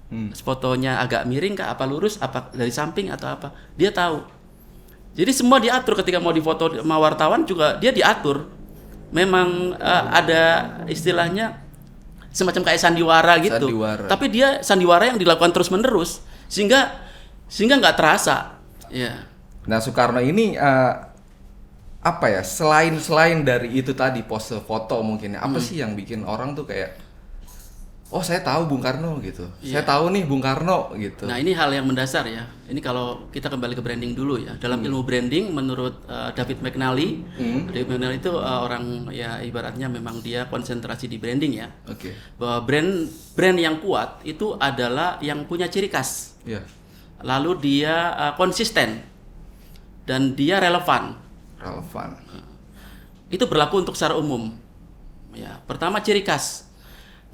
Hmm. 0.08 0.32
fotonya 0.32 1.04
agak 1.04 1.28
miring 1.28 1.52
kah 1.52 1.68
apa 1.68 1.84
lurus 1.84 2.16
apa 2.24 2.48
dari 2.56 2.72
samping 2.72 3.12
atau 3.12 3.28
apa 3.28 3.52
dia 3.76 3.92
tahu 3.92 4.24
jadi 5.20 5.36
semua 5.36 5.60
diatur 5.60 6.00
ketika 6.00 6.24
mau 6.24 6.32
difoto 6.32 6.72
sama 6.80 6.96
wartawan 6.96 7.44
juga 7.44 7.76
dia 7.76 7.92
diatur 7.92 8.48
memang 9.12 9.76
eh, 9.76 10.04
ada 10.08 10.42
istilahnya 10.88 11.60
semacam 12.38 12.62
kayak 12.62 12.78
sandiwara 12.78 13.34
gitu. 13.42 13.66
Sandiwara. 13.66 14.06
Tapi 14.06 14.26
dia 14.30 14.62
sandiwara 14.62 15.10
yang 15.10 15.18
dilakukan 15.18 15.50
terus 15.50 15.74
menerus 15.74 16.22
sehingga 16.46 16.94
sehingga 17.50 17.82
nggak 17.82 17.98
terasa. 17.98 18.62
Ya. 18.94 19.26
Nah 19.66 19.82
Soekarno 19.82 20.22
ini 20.22 20.54
eh, 20.54 20.94
apa 22.06 22.26
ya? 22.30 22.46
Selain 22.46 22.94
selain 23.02 23.42
dari 23.42 23.74
itu 23.74 23.98
tadi 23.98 24.22
pose 24.22 24.62
foto 24.62 25.02
mungkin 25.02 25.34
ya, 25.36 25.42
Hmm. 25.42 25.50
apa 25.52 25.58
sih 25.60 25.82
yang 25.82 25.98
bikin 25.98 26.22
orang 26.24 26.54
tuh 26.54 26.70
kayak 26.70 26.94
oh 28.08 28.24
saya 28.24 28.40
tahu 28.40 28.72
Bung 28.72 28.80
Karno 28.80 29.20
gitu. 29.20 29.44
Iya. 29.60 29.80
Saya 29.80 29.84
tahu 29.84 30.16
nih 30.16 30.24
Bung 30.24 30.40
Karno 30.40 30.96
gitu. 30.96 31.28
Nah 31.28 31.36
ini 31.40 31.52
hal 31.52 31.68
yang 31.76 31.84
mendasar 31.84 32.24
ya. 32.28 32.48
Ini 32.68 32.80
kalau 32.80 33.28
kita 33.32 33.52
kembali 33.52 33.76
ke 33.76 33.84
branding 33.84 34.16
dulu 34.16 34.40
ya. 34.40 34.56
Dalam 34.60 34.80
ilmu 34.80 35.04
branding, 35.04 35.52
menurut 35.52 36.08
uh, 36.08 36.32
David 36.32 36.64
McNally, 36.64 37.24
David 37.72 37.88
McNally 38.00 38.20
itu 38.20 38.32
uh, 38.32 38.64
orang 38.64 39.12
ya 39.12 39.44
ibaratnya 39.44 39.92
memang 39.92 40.24
dia 40.24 40.48
konsentrasi 40.48 41.12
di 41.12 41.20
branding 41.20 41.60
ya. 41.60 41.68
Oke. 41.88 42.16
Bahwa 42.40 42.64
brand 42.64 43.12
brand 43.36 43.58
yang 43.60 43.80
kuat 43.84 44.24
itu 44.24 44.56
adalah 44.56 45.20
yang 45.20 45.44
punya 45.48 45.68
ciri 45.68 45.92
khas. 45.92 46.40
Iya. 46.48 46.64
Lalu 47.24 47.52
dia 47.60 48.16
uh, 48.16 48.34
konsisten 48.40 49.04
dan 50.08 50.32
dia 50.36 50.64
relevan. 50.64 51.20
Relevan. 51.60 52.16
Itu 53.28 53.44
berlaku 53.52 53.84
untuk 53.84 54.00
secara 54.00 54.16
umum. 54.16 54.56
Ya, 55.36 55.60
pertama 55.68 56.00
ciri 56.00 56.24
khas. 56.24 56.68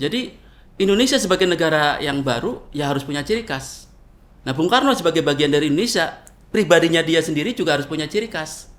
Jadi 0.01 0.42
Indonesia 0.81 1.21
sebagai 1.21 1.45
negara 1.45 2.01
yang 2.01 2.25
baru 2.25 2.65
ya 2.73 2.89
harus 2.89 3.05
punya 3.05 3.21
ciri 3.21 3.45
khas. 3.45 3.85
Nah, 4.43 4.51
Bung 4.51 4.67
Karno 4.67 4.91
sebagai 4.97 5.21
bagian 5.21 5.53
dari 5.53 5.69
Indonesia, 5.69 6.19
pribadinya 6.49 6.99
dia 7.05 7.21
sendiri 7.21 7.53
juga 7.53 7.77
harus 7.77 7.87
punya 7.87 8.09
ciri 8.09 8.27
khas. 8.27 8.73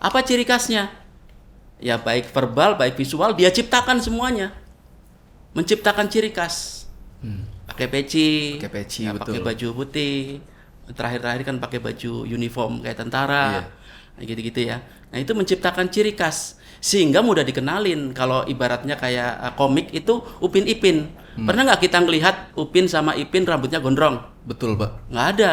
Apa 0.00 0.24
ciri 0.24 0.46
khasnya? 0.46 0.88
Ya 1.80 2.00
baik 2.00 2.32
verbal, 2.32 2.78
baik 2.78 2.96
visual, 2.96 3.36
dia 3.36 3.52
ciptakan 3.52 4.00
semuanya. 4.00 4.54
Menciptakan 5.52 6.08
ciri 6.08 6.30
khas. 6.32 6.86
Pakai 7.68 7.86
peci, 7.90 8.56
Pakai 8.56 8.72
peci, 8.82 9.04
ya, 9.06 9.12
pakai 9.12 9.40
baju 9.42 9.68
putih. 9.76 10.40
Terakhir-terakhir 10.90 11.42
kan 11.46 11.56
pakai 11.62 11.78
baju 11.78 12.26
uniform 12.26 12.82
kayak 12.82 12.98
tentara. 12.98 13.44
Iya. 13.46 13.62
Nah, 14.16 14.22
gitu-gitu 14.26 14.60
ya. 14.66 14.76
Nah, 15.10 15.18
itu 15.18 15.32
menciptakan 15.34 15.90
ciri 15.90 16.14
khas 16.14 16.56
sehingga 16.80 17.20
mudah 17.20 17.44
dikenalin. 17.44 18.16
Kalau 18.16 18.42
ibaratnya 18.48 18.96
kayak 18.96 19.32
uh, 19.38 19.52
komik 19.54 19.92
itu 19.92 20.18
Upin 20.40 20.64
Ipin. 20.64 21.12
Hmm. 21.38 21.46
Pernah 21.46 21.62
nggak 21.70 21.80
kita 21.86 21.98
ngelihat 22.02 22.36
Upin 22.58 22.90
sama 22.90 23.14
Ipin 23.14 23.46
rambutnya 23.46 23.78
gondrong? 23.78 24.18
Betul, 24.42 24.74
Pak. 24.74 25.10
Nggak 25.12 25.26
ada. 25.36 25.52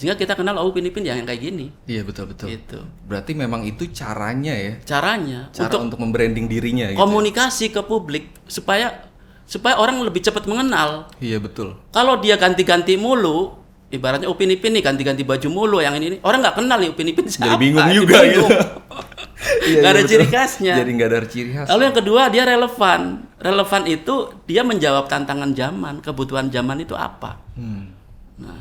Sehingga 0.00 0.16
kita 0.16 0.32
kenal 0.32 0.56
oh 0.56 0.72
Upin 0.72 0.86
Ipin 0.88 1.04
ya 1.04 1.12
yang 1.12 1.28
kayak 1.28 1.44
gini. 1.44 1.68
Iya, 1.84 2.08
betul 2.08 2.32
betul. 2.32 2.48
Gitu. 2.48 2.80
Berarti 3.04 3.36
memang 3.36 3.68
itu 3.68 3.84
caranya 3.92 4.56
ya. 4.56 4.80
Caranya 4.86 5.52
Cara 5.52 5.68
untuk 5.68 5.92
untuk, 5.92 5.98
membranding 6.00 6.48
dirinya 6.48 6.88
gitu. 6.88 6.96
komunikasi 6.96 7.68
ke 7.68 7.84
publik 7.84 8.32
supaya 8.48 9.04
supaya 9.44 9.76
orang 9.76 10.00
lebih 10.00 10.24
cepat 10.24 10.48
mengenal. 10.48 11.10
Iya, 11.20 11.36
betul. 11.42 11.76
Kalau 11.92 12.16
dia 12.16 12.40
ganti-ganti 12.40 12.96
mulu, 12.96 13.60
ibaratnya 13.92 14.30
Upin 14.30 14.48
Ipin 14.54 14.72
nih 14.72 14.80
ganti-ganti 14.80 15.26
baju 15.26 15.48
mulu 15.52 15.78
yang 15.84 15.92
ini, 16.00 16.16
ini 16.16 16.18
orang 16.24 16.48
nggak 16.48 16.56
kenal 16.56 16.78
nih 16.80 16.90
Upin 16.96 17.10
Ipin 17.10 17.26
siapa. 17.28 17.44
Jadi 17.44 17.56
bingung 17.60 17.88
juga 17.92 18.24
bingung. 18.24 18.48
gitu. 18.48 18.56
Iya, 19.40 19.80
iya, 19.80 19.88
ada 19.88 20.00
betul. 20.04 20.10
ciri 20.12 20.26
khasnya. 20.28 20.74
Jadi 20.76 20.90
nggak 21.00 21.08
ada 21.08 21.18
ciri 21.24 21.50
khas. 21.56 21.66
Lalu 21.72 21.82
yang 21.88 21.96
kedua 21.96 22.22
dia 22.28 22.44
relevan. 22.44 23.00
Relevan 23.40 23.82
itu 23.88 24.14
dia 24.44 24.62
menjawab 24.62 25.08
tantangan 25.08 25.50
zaman, 25.56 25.94
kebutuhan 26.04 26.52
zaman 26.52 26.84
itu 26.84 26.92
apa. 26.92 27.40
Hmm. 27.56 27.88
Nah, 28.36 28.60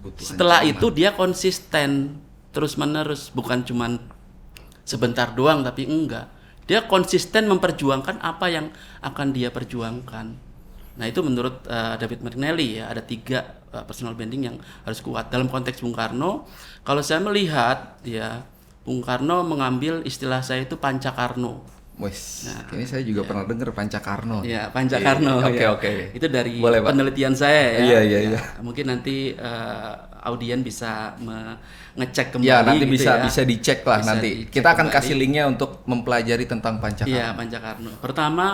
Kebutuhan 0.00 0.24
setelah 0.24 0.60
zaman. 0.64 0.72
itu 0.72 0.86
dia 0.96 1.10
konsisten 1.12 2.16
terus 2.56 2.80
menerus, 2.80 3.28
bukan 3.28 3.60
cuman 3.60 4.00
sebentar 4.88 5.36
doang 5.36 5.60
tapi 5.60 5.84
enggak. 5.84 6.32
Dia 6.66 6.88
konsisten 6.88 7.46
memperjuangkan 7.46 8.18
apa 8.24 8.46
yang 8.48 8.72
akan 9.04 9.36
dia 9.36 9.52
perjuangkan. 9.52 10.26
Nah 10.96 11.04
itu 11.04 11.20
menurut 11.20 11.60
uh, 11.68 11.94
David 12.00 12.24
McNally 12.24 12.80
ya 12.80 12.88
ada 12.88 13.04
tiga 13.04 13.60
uh, 13.70 13.84
personal 13.84 14.16
branding 14.16 14.48
yang 14.48 14.56
harus 14.82 15.04
kuat 15.04 15.28
dalam 15.28 15.46
konteks 15.52 15.84
Bung 15.84 15.92
Karno. 15.92 16.48
Kalau 16.82 17.04
saya 17.04 17.20
melihat 17.20 18.00
ya 18.02 18.48
Bung 18.86 19.02
Karno 19.02 19.42
mengambil 19.42 20.00
istilah 20.02 20.40
saya 20.40 20.62
itu 20.62 20.78
pancakarno. 20.78 21.66
Wes, 21.96 22.44
ini 22.76 22.84
saya 22.84 23.00
juga 23.00 23.24
pernah 23.24 23.48
dengar 23.48 23.72
Pancakarno. 23.72 24.44
Ya, 24.44 24.68
Pancakarno. 24.68 25.40
Iya, 25.40 25.48
Oke, 25.48 25.64
ya. 25.64 25.68
oke. 25.72 25.92
Itu 26.12 26.28
dari 26.28 26.60
Boleh, 26.60 26.84
Pak. 26.84 26.92
penelitian 26.92 27.32
saya 27.32 27.56
ya. 27.56 27.80
Iya, 27.80 27.80
iya, 27.82 28.00
Ya, 28.04 28.18
iya. 28.36 28.40
Mungkin 28.60 28.84
nanti 28.84 29.32
eh, 29.32 29.92
audien 30.20 30.60
bisa 30.60 31.16
mengecek 31.16 32.36
kembali 32.36 32.44
Ya, 32.44 32.60
nanti 32.60 32.84
gitu 32.84 33.00
bisa 33.00 33.10
ya. 33.16 33.24
bisa 33.24 33.40
dicek 33.42 33.80
lah 33.82 34.04
Bisa 34.04 34.08
nanti. 34.12 34.28
dicek 34.44 34.52
Kita 34.52 34.68
akan 34.70 34.86
kembali. 34.86 34.96
kasih 35.00 35.14
linknya 35.16 35.44
untuk 35.48 35.70
mempelajari 35.88 36.44
tentang 36.44 36.78
Pancakarno. 36.78 37.16
Iya, 37.16 37.26
Pancakarno. 37.32 37.90
Pertama 37.98 38.46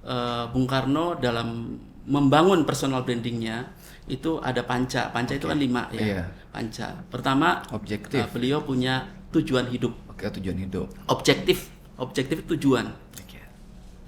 eh, 0.00 0.44
Bung 0.48 0.64
Karno 0.64 1.20
dalam 1.20 1.76
membangun 2.08 2.64
personal 2.64 3.04
brandingnya 3.04 3.76
itu 4.08 4.40
ada 4.40 4.64
panca. 4.64 5.12
Panca 5.12 5.36
itu 5.36 5.44
kan 5.44 5.60
lima 5.60 5.84
ya. 5.92 6.00
Iya. 6.00 6.22
Panca. 6.48 6.96
Pertama 7.12 7.60
Objektif. 7.76 8.24
eh, 8.24 8.28
beliau 8.32 8.64
punya 8.64 9.19
tujuan 9.30 9.70
hidup. 9.70 9.92
Oke, 10.10 10.26
tujuan 10.40 10.58
hidup. 10.58 10.86
Objektif. 11.06 11.70
Objektif 11.96 12.42
tujuan. 12.56 12.90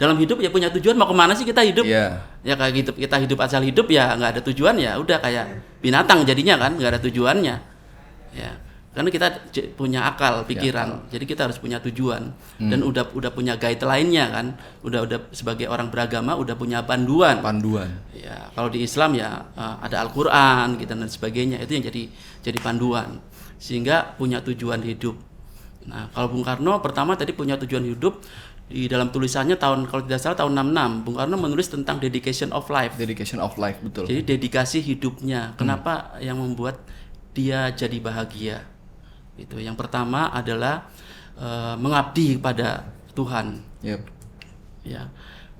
Dalam 0.02 0.18
hidup 0.18 0.42
ya 0.42 0.50
punya 0.50 0.66
tujuan 0.66 0.98
mau 0.98 1.06
ke 1.06 1.14
mana 1.14 1.30
sih 1.30 1.46
kita 1.46 1.62
hidup? 1.62 1.86
Iya. 1.86 2.18
ya 2.42 2.58
kayak 2.58 2.72
gitu 2.74 2.90
kita 2.98 3.22
hidup 3.22 3.38
asal 3.38 3.62
hidup 3.62 3.86
ya 3.86 4.18
nggak 4.18 4.34
ada 4.34 4.42
tujuan 4.50 4.74
ya 4.74 4.98
udah 4.98 5.22
kayak 5.22 5.78
binatang 5.78 6.26
jadinya 6.26 6.58
kan 6.58 6.74
nggak 6.74 6.98
ada 6.98 7.00
tujuannya 7.06 7.54
ya 8.34 8.50
karena 8.92 9.08
kita 9.14 9.26
punya 9.78 10.10
akal 10.10 10.42
pikiran 10.42 11.06
jadi 11.06 11.22
kita 11.22 11.40
harus 11.46 11.62
punya 11.62 11.78
tujuan 11.78 12.34
dan 12.58 12.82
udah 12.82 13.14
udah 13.14 13.30
punya 13.30 13.54
guideline-nya 13.54 14.26
kan 14.26 14.46
udah 14.82 15.06
udah 15.06 15.18
sebagai 15.30 15.70
orang 15.70 15.86
beragama 15.86 16.34
udah 16.34 16.58
punya 16.58 16.82
panduan 16.82 17.38
Panduan. 17.38 17.88
ya 18.10 18.50
kalau 18.58 18.74
di 18.74 18.82
Islam 18.82 19.14
ya 19.14 19.54
eh, 19.54 19.74
ada 19.86 20.02
Al-Qur'an 20.02 20.82
gitu 20.82 20.98
dan 20.98 21.06
sebagainya 21.06 21.62
itu 21.62 21.78
yang 21.78 21.84
jadi 21.86 22.02
jadi 22.42 22.58
panduan 22.58 23.22
sehingga 23.62 24.18
punya 24.18 24.42
tujuan 24.42 24.82
hidup. 24.82 25.14
Nah 25.86 26.10
kalau 26.10 26.34
Bung 26.34 26.42
Karno 26.42 26.82
pertama 26.82 27.14
tadi 27.14 27.30
punya 27.30 27.54
tujuan 27.62 27.86
hidup 27.86 28.18
di 28.66 28.90
dalam 28.90 29.14
tulisannya 29.14 29.54
tahun 29.54 29.86
kalau 29.86 30.02
tidak 30.02 30.18
salah 30.18 30.36
tahun 30.42 30.58
66 30.74 31.06
Bung 31.06 31.16
Karno 31.22 31.36
menulis 31.38 31.70
tentang 31.70 32.02
dedication 32.02 32.50
of 32.50 32.66
life. 32.66 32.98
Dedication 32.98 33.38
of 33.38 33.54
life, 33.54 33.78
betul. 33.78 34.10
jadi 34.10 34.34
dedikasi 34.34 34.82
hidupnya. 34.82 35.54
Kenapa 35.54 36.18
yang 36.18 36.42
membuat 36.42 36.82
dia 37.30 37.70
jadi 37.70 38.02
bahagia? 38.02 38.66
Itu 39.38 39.62
yang 39.62 39.78
pertama 39.78 40.34
adalah 40.34 40.90
eh, 41.38 41.78
mengabdi 41.78 42.42
kepada 42.42 42.90
Tuhan. 43.14 43.62
Yep. 43.86 44.00
ya. 44.82 45.06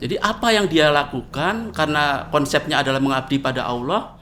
Jadi 0.02 0.18
apa 0.18 0.50
yang 0.50 0.66
dia 0.66 0.90
lakukan 0.90 1.70
karena 1.70 2.26
konsepnya 2.34 2.82
adalah 2.82 2.98
mengabdi 2.98 3.38
pada 3.38 3.70
Allah 3.70 4.18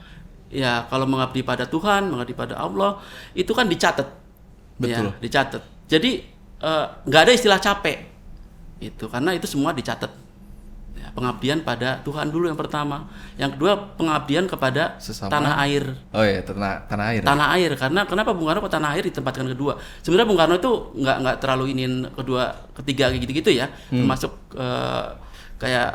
ya 0.50 0.84
kalau 0.90 1.06
mengabdi 1.06 1.46
pada 1.46 1.64
Tuhan 1.64 2.10
mengabdi 2.10 2.34
pada 2.34 2.58
Allah 2.58 2.98
itu 3.32 3.54
kan 3.54 3.70
dicatat. 3.70 4.06
Betul. 4.76 5.14
ya, 5.14 5.22
dicatat. 5.22 5.62
Jadi 5.86 6.26
eh, 6.60 6.86
nggak 7.06 7.22
ada 7.24 7.32
istilah 7.32 7.62
capek. 7.62 8.10
Itu 8.82 9.06
karena 9.06 9.32
itu 9.32 9.46
semua 9.46 9.70
dicatat. 9.70 10.10
Ya, 11.00 11.08
pengabdian 11.16 11.64
pada 11.64 12.02
Tuhan 12.04 12.28
dulu 12.28 12.50
yang 12.50 12.58
pertama. 12.58 13.08
Yang 13.40 13.56
kedua 13.56 13.96
pengabdian 13.96 14.44
kepada 14.50 15.00
Sesama. 15.00 15.32
tanah 15.32 15.54
air. 15.64 15.84
Oh 16.12 16.20
iya, 16.20 16.44
tanah 16.44 16.84
tanah 16.90 17.06
air. 17.14 17.20
tanah 17.24 17.46
air 17.56 17.70
karena 17.78 18.04
kenapa 18.04 18.36
Bung 18.36 18.50
Karno 18.50 18.60
ke 18.60 18.68
tanah 18.68 18.90
air 18.98 19.04
ditempatkan 19.08 19.48
kedua? 19.48 19.80
Sebenarnya 20.04 20.28
Bung 20.28 20.40
Karno 20.40 20.60
itu 20.60 20.72
nggak 21.00 21.16
nggak 21.24 21.36
terlalu 21.40 21.64
ingin 21.72 21.92
kedua 22.12 22.52
ketiga 22.76 23.08
kayak 23.08 23.22
gitu-gitu 23.22 23.50
ya. 23.54 23.70
Termasuk 23.88 24.32
eh, 24.58 25.06
kayak 25.60 25.88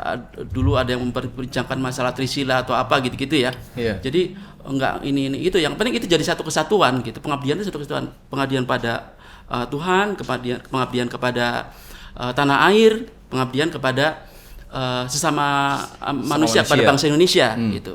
dulu 0.54 0.78
ada 0.78 0.94
yang 0.94 1.02
memperbincangkan 1.02 1.74
masalah 1.82 2.14
Trisila 2.14 2.62
atau 2.62 2.72
apa 2.72 3.02
gitu-gitu 3.02 3.34
ya. 3.34 3.50
Iya. 3.74 3.98
jadi 3.98 4.30
enggak 4.62 5.02
ini 5.02 5.26
ini 5.30 5.38
itu. 5.42 5.58
Yang 5.58 5.74
penting 5.74 5.94
itu 5.98 6.06
jadi 6.06 6.22
satu 6.22 6.46
kesatuan 6.46 7.02
gitu. 7.02 7.18
Pengabdian 7.18 7.58
itu 7.58 7.66
satu 7.66 7.82
kesatuan. 7.82 8.14
Pengabdian 8.30 8.62
pada 8.62 9.18
eh, 9.50 9.66
Tuhan 9.66 10.14
pengabdian 10.14 10.58
pengabdian 10.70 11.06
kepada 11.10 11.74
eh, 12.14 12.32
tanah 12.32 12.70
air 12.70 13.10
pengabdian 13.26 13.68
kepada 13.74 14.22
eh, 14.70 15.04
sesama 15.10 15.78
eh, 15.98 16.14
manusia, 16.14 16.62
pada 16.62 16.78
manusia. 16.78 16.86
bangsa 16.86 17.04
Indonesia 17.10 17.48
gitu. 17.74 17.94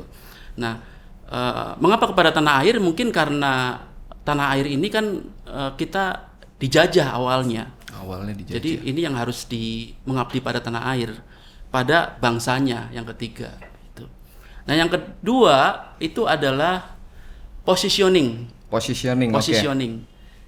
Nah 0.60 0.76
eh, 1.32 1.70
mengapa 1.80 2.12
kepada 2.12 2.36
tanah 2.36 2.60
air? 2.64 2.76
Mungkin 2.80 3.08
karena 3.08 3.80
tanah 4.28 4.46
air 4.60 4.68
ini 4.68 4.88
kan 4.92 5.24
eh, 5.48 5.70
kita 5.80 6.28
dijajah 6.60 7.16
awalnya. 7.16 7.68
Awalnya 8.02 8.34
dijajah. 8.34 8.54
jadi 8.58 8.70
ini 8.82 9.00
yang 9.06 9.14
harus 9.14 9.46
di 9.46 9.94
mengabdi 10.08 10.42
pada 10.42 10.58
tanah 10.58 10.90
air, 10.96 11.14
pada 11.72 12.20
bangsanya 12.20 12.92
yang 12.92 13.08
ketiga. 13.16 13.56
Itu. 13.90 14.04
Nah 14.68 14.76
yang 14.76 14.92
kedua 14.92 15.90
itu 15.96 16.28
adalah 16.28 16.94
positioning, 17.64 18.46
positioning. 18.68 19.32
positioning. 19.32 19.92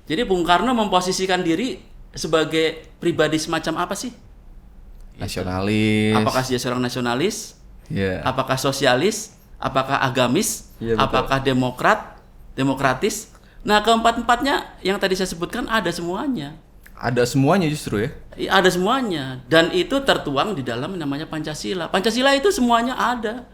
Jadi 0.05 0.23
Bung 0.29 0.45
Karno 0.45 0.77
memposisikan 0.77 1.41
diri 1.41 1.81
sebagai 2.13 2.93
pribadi 3.01 3.41
semacam 3.41 3.89
apa 3.89 3.97
sih? 3.97 4.13
Nasionalis. 5.17 6.15
Apakah 6.21 6.43
dia 6.45 6.61
seorang 6.61 6.83
nasionalis? 6.85 7.57
Iya. 7.89 8.21
Apakah 8.21 8.61
sosialis? 8.61 9.33
Apakah 9.57 10.05
agamis? 10.05 10.77
Iya, 10.77 11.01
betul. 11.01 11.05
apakah 11.09 11.39
demokrat? 11.41 12.01
Demokratis? 12.53 13.33
Nah 13.65 13.81
keempat-empatnya 13.81 14.85
yang 14.85 15.01
tadi 15.01 15.17
saya 15.17 15.27
sebutkan 15.27 15.65
ada 15.73 15.89
semuanya. 15.89 16.55
Ada 16.95 17.27
semuanya 17.27 17.67
justru 17.67 18.07
ya. 18.07 18.11
Ada 18.51 18.71
semuanya 18.75 19.43
dan 19.47 19.71
itu 19.71 19.95
tertuang 20.03 20.55
di 20.59 20.63
dalam 20.63 20.99
namanya 20.99 21.27
Pancasila. 21.27 21.91
Pancasila 21.91 22.35
itu 22.35 22.51
semuanya 22.55 22.95
ada. 22.99 23.47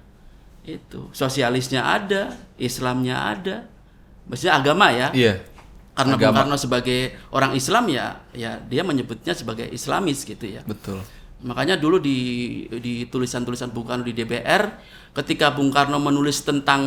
Itu 0.64 1.08
sosialisnya 1.16 1.80
ada, 1.84 2.36
Islamnya 2.60 3.16
ada. 3.16 3.56
Maksudnya 4.28 4.60
agama 4.60 4.92
ya. 4.92 5.08
Iya. 5.16 5.34
Karena 5.96 6.16
Bung 6.16 6.22
Agama. 6.32 6.36
Karno 6.46 6.56
sebagai 6.56 7.00
orang 7.34 7.52
Islam 7.52 7.84
ya, 7.92 8.24
ya 8.32 8.56
dia 8.62 8.80
menyebutnya 8.86 9.36
sebagai 9.36 9.68
Islamis 9.68 10.24
gitu 10.24 10.48
ya. 10.48 10.64
Betul. 10.64 11.02
Makanya 11.40 11.76
dulu 11.80 12.00
di 12.00 12.16
di 12.80 13.04
tulisan-tulisan 13.08 13.72
Bung 13.72 13.88
Karno 13.88 14.04
di 14.04 14.12
DPR, 14.16 14.80
ketika 15.16 15.52
Bung 15.52 15.72
Karno 15.72 15.96
menulis 16.00 16.44
tentang 16.44 16.80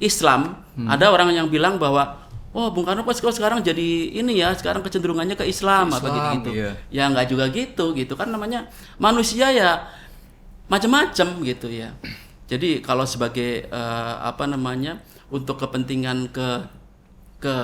Islam, 0.00 0.64
Hmm. 0.72 0.88
ada 0.88 1.12
orang 1.12 1.32
yang 1.36 1.52
bilang 1.52 1.76
bahwa 1.76 2.21
Oh, 2.52 2.68
Bung 2.68 2.84
Karno 2.84 3.00
kok 3.00 3.16
kok 3.16 3.32
sekarang 3.32 3.64
jadi 3.64 4.12
ini 4.12 4.36
ya, 4.36 4.52
sekarang 4.52 4.84
kecenderungannya 4.84 5.40
ke 5.40 5.48
Islam, 5.48 5.88
apa 5.88 6.04
Islam, 6.04 6.12
gitu-gitu. 6.12 6.50
iya. 6.52 6.70
Ya 6.92 7.04
nggak 7.08 7.32
juga 7.32 7.48
gitu, 7.48 7.96
gitu 7.96 8.12
kan 8.12 8.28
namanya 8.28 8.68
manusia 9.00 9.48
ya 9.48 9.88
macam-macam 10.68 11.28
gitu 11.48 11.72
ya. 11.72 11.96
Jadi 12.52 12.84
kalau 12.84 13.08
sebagai 13.08 13.64
eh, 13.72 14.14
apa 14.20 14.44
namanya 14.44 15.00
untuk 15.32 15.56
kepentingan 15.64 16.28
ke 16.28 16.48
ke 17.40 17.56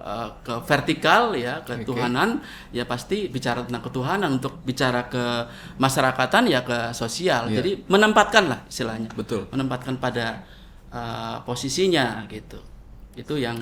eh, 0.00 0.28
ke 0.40 0.54
vertikal 0.64 1.36
ya 1.36 1.60
ke 1.60 1.84
Tuhanan 1.84 2.40
ya 2.72 2.88
pasti 2.88 3.28
bicara 3.28 3.68
tentang 3.68 3.84
ketuhanan 3.84 4.40
untuk 4.40 4.64
bicara 4.64 5.12
ke 5.12 5.44
masyarakatan 5.76 6.48
ya 6.48 6.64
ke 6.64 6.96
sosial. 6.96 7.52
Iya. 7.52 7.60
Jadi 7.60 7.70
menempatkan 7.84 8.48
lah 8.48 8.60
istilahnya. 8.64 9.12
Betul. 9.12 9.44
Menempatkan 9.52 10.00
pada 10.00 10.40
eh, 10.88 11.36
posisinya 11.44 12.24
gitu. 12.32 12.64
Itu 13.12 13.36
yang 13.36 13.56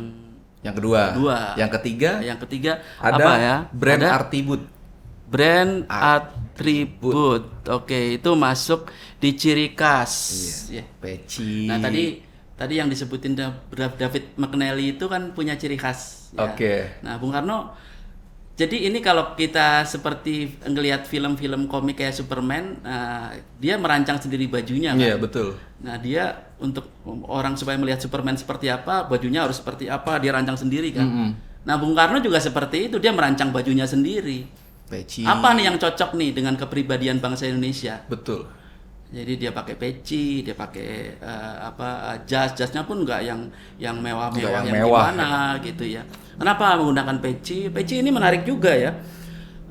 Yang 0.64 0.74
kedua. 0.80 1.02
Kedua. 1.12 1.38
Yang 1.54 1.70
ketiga 1.76 2.10
yang 2.20 2.38
ketiga 2.40 2.72
ada 2.96 3.20
apa 3.20 3.32
ya? 3.38 3.56
brand 3.70 4.00
Ada 4.00 4.08
Artibut. 4.16 4.62
brand 5.24 5.72
atribut. 5.88 7.42
Oke, 7.68 8.16
itu 8.16 8.30
masuk 8.34 8.88
di 9.18 9.34
ciri 9.34 9.72
khas. 9.72 10.12
Ya. 10.70 10.84
Peci. 11.00 11.66
Nah, 11.66 11.78
tadi 11.78 12.22
tadi 12.54 12.74
yang 12.78 12.86
disebutin 12.86 13.34
Da- 13.34 13.60
Da- 13.68 13.96
David 13.98 14.36
McNally 14.36 14.94
itu 14.94 15.04
kan 15.04 15.32
punya 15.32 15.54
ciri 15.54 15.74
khas. 15.74 16.30
ya. 16.32 16.48
Oke. 16.48 17.02
Nah, 17.02 17.18
Bung 17.18 17.30
Karno 17.30 17.74
jadi 18.54 18.86
ini 18.86 19.02
kalau 19.02 19.34
kita 19.34 19.82
seperti 19.82 20.62
ngelihat 20.62 21.10
film-film 21.10 21.66
komik 21.66 21.98
kayak 21.98 22.14
Superman, 22.14 22.78
nah, 22.86 23.34
dia 23.58 23.74
merancang 23.74 24.22
sendiri 24.22 24.46
bajunya 24.46 24.94
kan. 24.94 25.02
Iya, 25.02 25.18
betul. 25.18 25.58
Nah, 25.82 25.98
dia 25.98 26.54
untuk 26.62 26.86
orang 27.26 27.58
supaya 27.58 27.74
melihat 27.74 27.98
Superman 27.98 28.38
seperti 28.38 28.70
apa, 28.70 29.10
bajunya 29.10 29.42
harus 29.42 29.58
seperti 29.58 29.90
apa, 29.90 30.22
dia 30.22 30.30
rancang 30.30 30.54
sendiri 30.54 30.94
kan. 30.94 31.34
Nah, 31.66 31.74
Bung 31.80 31.98
Karno 31.98 32.22
juga 32.22 32.38
seperti 32.38 32.86
itu, 32.86 33.02
dia 33.02 33.10
merancang 33.10 33.50
bajunya 33.50 33.90
sendiri. 33.90 34.46
Peci. 34.86 35.26
Apa 35.26 35.56
nih 35.56 35.74
yang 35.74 35.76
cocok 35.80 36.14
nih 36.14 36.30
dengan 36.30 36.54
kepribadian 36.54 37.18
bangsa 37.18 37.50
Indonesia? 37.50 38.06
Betul. 38.06 38.46
Jadi 39.12 39.32
dia 39.36 39.50
pakai 39.54 39.74
peci, 39.78 40.40
dia 40.42 40.56
pakai 40.56 41.20
eh, 41.20 41.56
apa 41.60 42.18
jas, 42.24 42.56
jasnya 42.56 42.82
pun 42.82 43.04
nggak 43.04 43.20
yang 43.22 43.46
yang 43.78 43.96
mewah-mewah 44.00 44.32
Nggak 44.32 44.52
yang 44.52 44.66
yang, 44.66 44.76
mewah, 44.84 45.04
gimana 45.12 45.30
gitu 45.62 45.84
ya. 45.86 46.02
Kenapa 46.34 46.74
menggunakan 46.80 47.16
peci? 47.22 47.70
Peci 47.70 48.02
ini 48.02 48.10
menarik 48.10 48.42
juga 48.42 48.74
ya. 48.74 48.90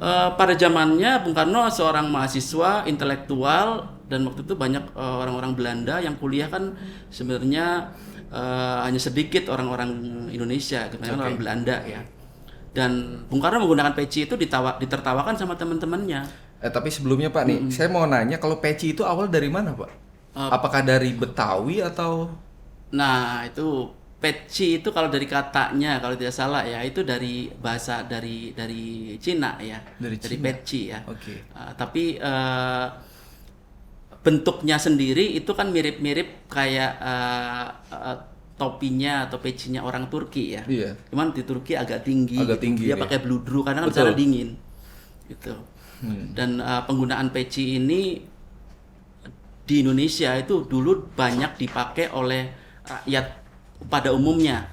Eh, 0.03 0.29
pada 0.35 0.51
zamannya 0.57 1.23
Bung 1.23 1.31
Karno 1.31 1.69
seorang 1.71 2.11
mahasiswa 2.11 2.83
intelektual 2.89 3.87
dan 4.11 4.27
waktu 4.27 4.43
itu 4.43 4.51
banyak 4.57 4.83
eh, 4.91 5.15
orang-orang 5.23 5.55
Belanda 5.55 6.03
yang 6.03 6.19
kuliah 6.19 6.51
kan 6.51 6.75
sebenarnya 7.07 7.93
eh, 8.27 8.77
hanya 8.83 8.99
sedikit 8.99 9.47
orang-orang 9.47 9.93
Indonesia, 10.27 10.91
kebanyakan 10.91 11.19
orang 11.23 11.39
Belanda 11.39 11.77
ya. 11.87 12.03
Dan 12.73 13.21
Bung 13.29 13.37
Karno 13.37 13.61
menggunakan 13.63 13.93
peci 13.93 14.25
itu 14.25 14.33
ditawa, 14.33 14.81
ditertawakan 14.81 15.37
sama 15.37 15.53
teman-temannya. 15.55 16.42
Eh 16.63 16.71
tapi 16.71 16.87
sebelumnya 16.87 17.27
Pak 17.27 17.43
nih, 17.43 17.59
saya 17.67 17.91
mau 17.91 18.07
nanya 18.07 18.39
kalau 18.39 18.63
peci 18.63 18.95
itu 18.95 19.03
awal 19.03 19.27
dari 19.27 19.51
mana 19.51 19.75
Pak? 19.75 19.91
Eh, 20.33 20.49
Apakah 20.49 20.79
dari 20.79 21.11
Betawi 21.11 21.83
atau 21.83 22.31
Nah, 22.93 23.43
itu 23.43 23.89
peci 24.23 24.79
itu 24.79 24.87
kalau 24.95 25.11
dari 25.11 25.27
katanya 25.27 25.99
kalau 25.99 26.15
tidak 26.15 26.31
salah 26.31 26.63
ya 26.63 26.79
itu 26.79 27.03
dari 27.03 27.51
bahasa 27.59 28.07
dari 28.07 28.55
dari 28.55 29.17
Cina 29.19 29.59
ya. 29.59 29.83
Dari 29.99 30.15
Cina. 30.15 30.39
peci 30.39 30.81
ya. 30.87 31.03
Oke. 31.03 31.51
Uh, 31.51 31.71
tapi 31.75 32.15
uh, 32.23 32.87
bentuknya 34.23 34.79
sendiri 34.79 35.35
itu 35.35 35.51
kan 35.51 35.67
mirip-mirip 35.67 36.47
kayak 36.47 36.95
uh, 37.03 37.67
uh, 37.91 38.17
topinya 38.55 39.27
atau 39.27 39.43
pecinya 39.43 39.83
orang 39.83 40.07
Turki 40.07 40.55
ya. 40.55 40.63
Iya. 40.63 40.95
Cuman 41.11 41.35
di 41.35 41.43
Turki 41.43 41.75
agak 41.75 42.07
tinggi. 42.07 42.39
Agak 42.39 42.61
gitu. 42.61 42.63
tinggi, 42.63 42.83
Dia 42.87 42.95
iya. 42.95 43.03
pakai 43.03 43.19
bludru 43.19 43.65
karena 43.67 43.83
kan 43.83 43.89
Betul. 43.91 44.07
sana 44.07 44.13
dingin. 44.15 44.55
Gitu. 45.27 45.53
Hmm. 46.03 46.35
Dan 46.35 46.59
uh, 46.59 46.83
penggunaan 46.83 47.31
peci 47.31 47.79
ini 47.79 48.19
di 49.63 49.75
Indonesia 49.79 50.35
itu 50.35 50.67
dulu 50.67 51.15
banyak 51.15 51.55
dipakai 51.55 52.11
oleh 52.11 52.51
rakyat 52.83 53.25
pada 53.87 54.11
umumnya. 54.11 54.67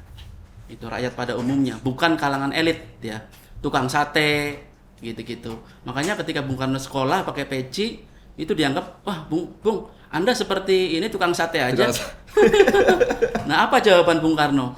Itu 0.67 0.91
rakyat 0.91 1.15
pada 1.15 1.39
umumnya, 1.39 1.79
bukan 1.79 2.19
kalangan 2.19 2.51
elit 2.51 2.99
ya. 3.03 3.23
Tukang 3.63 3.87
sate 3.87 4.59
gitu-gitu. 4.99 5.63
Makanya 5.87 6.19
ketika 6.19 6.43
Bung 6.43 6.59
Karno 6.59 6.77
sekolah 6.77 7.23
pakai 7.25 7.47
peci 7.47 8.03
itu 8.37 8.53
dianggap 8.57 9.05
wah 9.05 9.25
Bung 9.29 9.53
Bung 9.61 9.89
Anda 10.11 10.35
seperti 10.35 10.99
ini 10.99 11.07
tukang 11.07 11.31
sate 11.31 11.63
aja. 11.63 11.87
Tukang 11.87 12.19
nah, 13.49 13.67
apa 13.67 13.79
jawaban 13.79 14.19
Bung 14.19 14.35
Karno? 14.35 14.75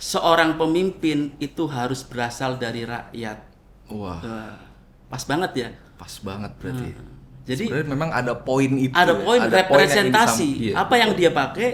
Seorang 0.00 0.56
pemimpin 0.56 1.34
itu 1.42 1.68
harus 1.68 2.06
berasal 2.06 2.56
dari 2.56 2.88
rakyat. 2.88 3.38
Wah, 3.90 4.22
Wah, 4.22 4.54
pas 5.10 5.22
banget 5.26 5.52
ya. 5.58 5.68
pas 6.00 6.14
banget 6.24 6.52
berarti. 6.56 6.88
Jadi 7.44 7.64
Sebenarnya 7.66 7.88
memang 7.90 8.10
ada 8.14 8.32
poin 8.38 8.70
itu. 8.78 8.94
ada 8.94 9.12
ya. 9.12 9.20
poin 9.20 9.40
Ada 9.42 9.50
yang 9.50 9.58
representasi. 9.66 10.48
iya. 10.70 10.74
Apa 10.78 10.94
yang 10.96 11.12
dia 11.18 11.28
pakai 11.34 11.68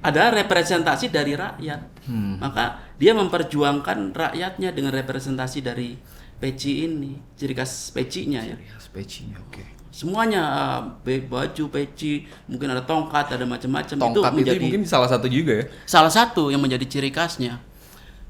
adalah 0.00 0.30
representasi 0.34 1.12
dari 1.12 1.36
rakyat. 1.36 1.80
Hmm. 2.08 2.40
Maka 2.40 2.80
dia 2.96 3.12
memperjuangkan 3.14 4.14
rakyatnya 4.16 4.72
dengan 4.72 4.90
representasi 4.96 5.58
dari 5.62 5.94
peci 6.38 6.86
ini, 6.86 7.18
ciri 7.34 7.54
khas 7.54 7.90
pecinya 7.92 8.40
ya. 8.40 8.56
Yes, 8.56 8.88
pecinya 8.90 9.38
oke. 9.42 9.62
Semuanya 9.90 10.42
uh, 10.46 10.80
be- 11.02 11.26
baju, 11.26 11.64
peci, 11.74 12.22
mungkin 12.46 12.70
ada 12.70 12.86
tongkat, 12.86 13.34
ada 13.34 13.42
macam-macam 13.42 13.96
itu 13.98 14.02
Tongkat 14.02 14.30
itu, 14.30 14.38
menjadi 14.38 14.62
mungkin 14.62 14.82
salah 14.86 15.10
satu 15.10 15.26
juga 15.26 15.52
ya. 15.58 15.64
salah 15.84 16.10
satu 16.14 16.54
yang 16.54 16.62
menjadi 16.62 16.86
ciri 16.86 17.10
khasnya. 17.10 17.58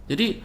Jadi 0.09 0.41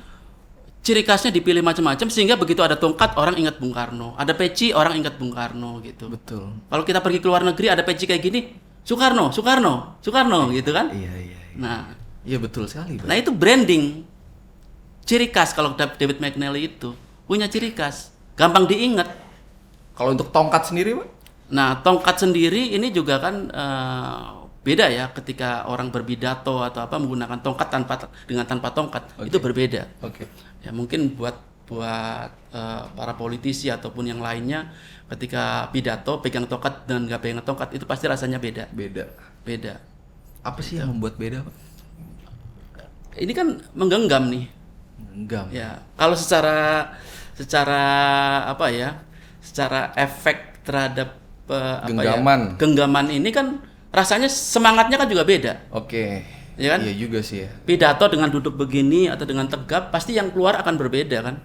ciri 0.83 1.07
khasnya 1.07 1.31
dipilih 1.31 1.63
macam-macam 1.63 2.11
sehingga 2.11 2.35
begitu 2.35 2.59
ada 2.59 2.75
tongkat 2.75 3.15
orang 3.15 3.39
ingat 3.39 3.55
Bung 3.57 3.71
Karno, 3.71 4.13
ada 4.19 4.35
peci 4.35 4.75
orang 4.75 4.99
ingat 4.99 5.15
Bung 5.15 5.31
Karno 5.31 5.79
gitu. 5.79 6.11
Betul. 6.11 6.51
Kalau 6.67 6.83
kita 6.83 6.99
pergi 6.99 7.23
ke 7.23 7.27
luar 7.31 7.47
negeri 7.47 7.71
ada 7.71 7.87
peci 7.87 8.03
kayak 8.03 8.21
gini, 8.21 8.39
Soekarno, 8.83 9.31
Soekarno, 9.31 9.97
Soekarno 10.03 10.51
gitu 10.51 10.75
kan. 10.75 10.91
Iya, 10.91 11.13
iya. 11.15 11.39
iya. 11.39 11.57
Nah, 11.57 12.03
Iya 12.23 12.39
betul 12.39 12.65
sekali. 12.71 12.99
Pak. 12.99 13.05
nah 13.07 13.15
itu 13.19 13.31
branding. 13.35 14.07
Ciri 15.03 15.27
khas 15.27 15.51
kalau 15.51 15.75
David 15.75 16.23
McNally 16.23 16.71
itu 16.71 16.95
punya 17.27 17.51
ciri 17.51 17.75
khas, 17.75 18.15
gampang 18.39 18.63
diingat. 18.63 19.11
Kalau 19.99 20.15
untuk 20.15 20.31
tongkat 20.31 20.71
sendiri, 20.71 20.95
Pak? 20.95 21.07
Nah, 21.51 21.83
tongkat 21.83 22.23
sendiri 22.23 22.71
ini 22.71 22.87
juga 22.87 23.19
kan 23.19 23.51
eh, 23.51 24.27
beda 24.63 24.87
ya 24.87 25.11
ketika 25.11 25.67
orang 25.67 25.91
berbidato 25.91 26.63
atau 26.63 26.87
apa 26.87 26.95
menggunakan 26.95 27.43
tongkat 27.43 27.67
tanpa 27.67 28.07
dengan 28.23 28.47
tanpa 28.47 28.71
tongkat 28.71 29.03
itu 29.27 29.37
berbeda. 29.37 29.91
Oke. 29.99 30.23
Ya 30.63 30.71
mungkin 30.71 31.19
buat 31.19 31.35
buat 31.67 32.31
eh, 32.55 32.83
para 32.95 33.13
politisi 33.19 33.67
ataupun 33.67 34.07
yang 34.07 34.23
lainnya 34.23 34.71
ketika 35.11 35.67
pidato 35.75 36.23
pegang 36.23 36.47
tongkat 36.47 36.87
dan 36.87 37.03
nggak 37.05 37.19
pegang 37.19 37.43
tongkat 37.43 37.75
itu 37.75 37.83
pasti 37.83 38.07
rasanya 38.07 38.39
beda. 38.39 38.71
Beda. 38.71 39.11
Beda. 39.43 39.83
Apa 40.43 40.59
sih 40.63 40.79
yang 40.79 40.95
membuat 40.95 41.19
beda, 41.19 41.43
Pak? 41.43 41.55
Ini 43.19 43.31
kan 43.35 43.47
menggenggam 43.77 44.31
nih. 44.31 44.45
Enggak. 45.13 45.45
Ya, 45.53 45.83
kalau 45.99 46.15
secara 46.17 46.89
secara 47.35 47.83
apa 48.47 48.71
ya? 48.71 48.99
Secara 49.43 49.91
efek 49.99 50.63
terhadap 50.63 51.19
eh, 51.51 51.77
apa 51.83 51.99
ya, 51.99 52.15
genggaman 52.55 53.11
ini 53.11 53.29
kan 53.35 53.59
rasanya 53.93 54.27
semangatnya 54.27 54.97
kan 54.97 55.07
juga 55.07 55.23
beda. 55.23 55.69
Oke. 55.69 56.25
Iya 56.57 56.77
kan? 56.77 56.79
Iya 56.85 56.93
juga 56.97 57.19
sih 57.21 57.45
ya. 57.45 57.49
Pidato 57.65 58.05
dengan 58.09 58.29
duduk 58.29 58.57
begini 58.57 59.09
atau 59.09 59.25
dengan 59.25 59.45
tegap 59.45 59.93
pasti 59.93 60.17
yang 60.17 60.33
keluar 60.33 60.57
akan 60.61 60.73
berbeda 60.77 61.21
kan? 61.21 61.35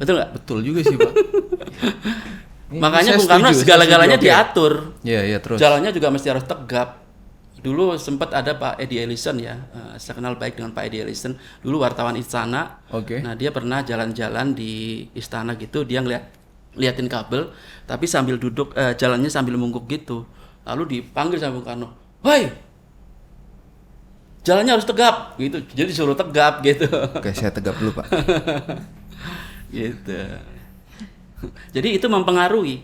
Betul 0.00 0.18
nggak? 0.18 0.30
Betul 0.40 0.58
juga 0.64 0.80
sih, 0.84 0.96
Pak. 0.96 1.12
Makanya 2.84 3.20
Bung 3.20 3.30
Karno 3.30 3.50
segala-galanya 3.54 4.18
diatur. 4.18 4.98
Iya, 5.06 5.22
iya 5.22 5.38
terus. 5.38 5.60
Jalannya 5.60 5.94
juga 5.94 6.10
mesti 6.10 6.28
harus 6.32 6.42
tegap. 6.42 7.04
Dulu 7.64 7.96
sempat 7.96 8.34
ada 8.36 8.52
Pak 8.60 8.76
Edi 8.76 9.00
Ellison 9.00 9.40
ya, 9.40 9.56
eh, 9.56 9.96
saya 9.96 10.20
kenal 10.20 10.36
baik 10.36 10.60
dengan 10.60 10.76
Pak 10.76 10.84
Edi 10.84 11.00
Ellison. 11.00 11.32
Dulu 11.64 11.80
wartawan 11.80 12.12
istana. 12.20 12.84
Oke. 12.92 13.24
Nah 13.24 13.32
dia 13.32 13.48
pernah 13.54 13.80
jalan-jalan 13.80 14.52
di 14.52 15.06
istana 15.16 15.56
gitu, 15.56 15.80
dia 15.80 16.04
ngeliat 16.04 16.28
liatin 16.76 17.08
kabel, 17.08 17.54
tapi 17.88 18.04
sambil 18.04 18.36
duduk 18.36 18.76
eh, 18.76 18.92
jalannya 18.92 19.32
sambil 19.32 19.56
mungguk 19.56 19.88
gitu. 19.88 20.28
Lalu 20.64 20.82
dipanggil 20.98 21.36
sama 21.40 21.60
Bung 21.60 21.66
Karno, 21.68 21.88
"Woi, 22.24 22.48
jalannya 24.44 24.72
harus 24.76 24.88
tegap." 24.88 25.36
Gitu. 25.36 25.60
Jadi 25.76 25.90
suruh 25.92 26.16
tegap 26.16 26.64
gitu. 26.64 26.88
Oke, 26.88 27.36
saya 27.36 27.52
tegap 27.52 27.76
dulu, 27.76 28.00
Pak. 28.00 28.06
gitu. 29.76 30.20
Jadi 31.76 31.88
itu 32.00 32.06
mempengaruhi. 32.08 32.80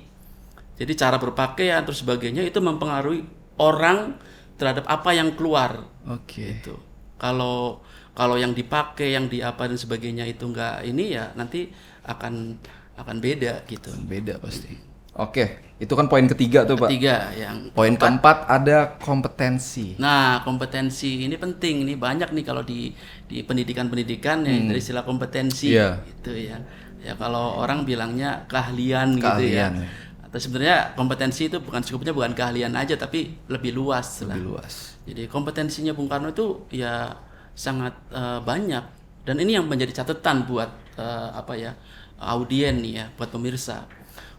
Jadi 0.81 0.93
cara 0.97 1.21
berpakaian 1.21 1.85
terus 1.85 2.01
sebagainya 2.01 2.40
itu 2.45 2.57
mempengaruhi 2.61 3.25
orang 3.61 4.16
terhadap 4.57 4.88
apa 4.88 5.12
yang 5.12 5.37
keluar 5.37 5.85
Oke. 6.09 6.61
gitu. 6.61 6.77
Kalau 7.21 7.85
kalau 8.16 8.37
yang 8.37 8.53
dipakai, 8.53 9.16
yang 9.16 9.29
diapa 9.29 9.69
dan 9.69 9.77
sebagainya 9.77 10.25
itu 10.29 10.45
enggak 10.49 10.85
ini 10.85 11.16
ya 11.16 11.33
nanti 11.37 11.69
akan 12.05 12.57
akan 12.97 13.16
beda 13.21 13.64
gitu. 13.69 13.93
Beda 14.05 14.37
pasti. 14.40 14.89
Oke, 15.18 15.75
itu 15.83 15.90
kan 15.99 16.07
poin 16.07 16.23
ketiga 16.31 16.62
tuh, 16.62 16.79
Pak. 16.79 16.87
Tiga 16.87 17.35
yang 17.35 17.75
Poin 17.75 17.99
keempat 17.99 18.46
ada 18.46 18.94
kompetensi. 19.03 19.99
Nah, 19.99 20.38
kompetensi 20.46 21.27
ini 21.27 21.35
penting 21.35 21.83
ini 21.83 21.99
banyak 21.99 22.31
nih 22.31 22.44
kalau 22.46 22.62
di 22.62 22.94
di 23.27 23.42
pendidikan-pendidikan 23.42 24.46
ya 24.46 24.55
dari 24.70 24.79
istilah 24.79 25.03
kompetensi 25.03 25.75
Iya. 25.75 25.99
gitu 26.07 26.31
ya. 26.37 26.62
Ya 27.01 27.16
kalau 27.18 27.59
orang 27.59 27.83
bilangnya 27.83 28.44
keahlian, 28.46 29.18
gitu 29.18 29.42
ya. 29.51 29.73
Keahlian, 29.73 29.73
ya. 29.83 29.88
Atau 30.31 30.38
sebenarnya 30.38 30.79
kompetensi 30.94 31.51
itu 31.51 31.59
bukan 31.59 31.83
cukupnya 31.83 32.14
bukan 32.14 32.33
keahlian 32.38 32.70
aja 32.79 32.94
tapi 32.94 33.35
lebih 33.51 33.75
luas 33.75 34.23
lah. 34.23 34.38
Lebih 34.38 34.46
luas. 34.46 34.94
Jadi 35.11 35.27
kompetensinya 35.27 35.90
Bung 35.90 36.07
Karno 36.07 36.31
itu 36.31 36.70
ya 36.70 37.11
sangat 37.57 37.99
eh, 38.14 38.38
banyak 38.46 38.85
dan 39.27 39.37
ini 39.42 39.59
yang 39.59 39.66
menjadi 39.66 39.90
catatan 40.05 40.46
buat 40.46 40.70
eh, 40.94 41.29
apa 41.35 41.59
ya 41.59 41.75
audien 42.20 42.79
nih 42.79 42.92
ya 43.01 43.05
buat 43.18 43.33
pemirsa 43.33 43.88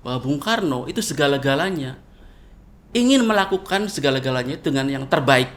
bahwa 0.02 0.18
Bung 0.22 0.42
Karno 0.42 0.90
itu 0.90 1.00
segala-galanya 1.00 1.98
ingin 2.92 3.24
melakukan 3.24 3.88
segala-galanya 3.88 4.58
dengan 4.60 4.86
yang 4.90 5.06
terbaik 5.08 5.48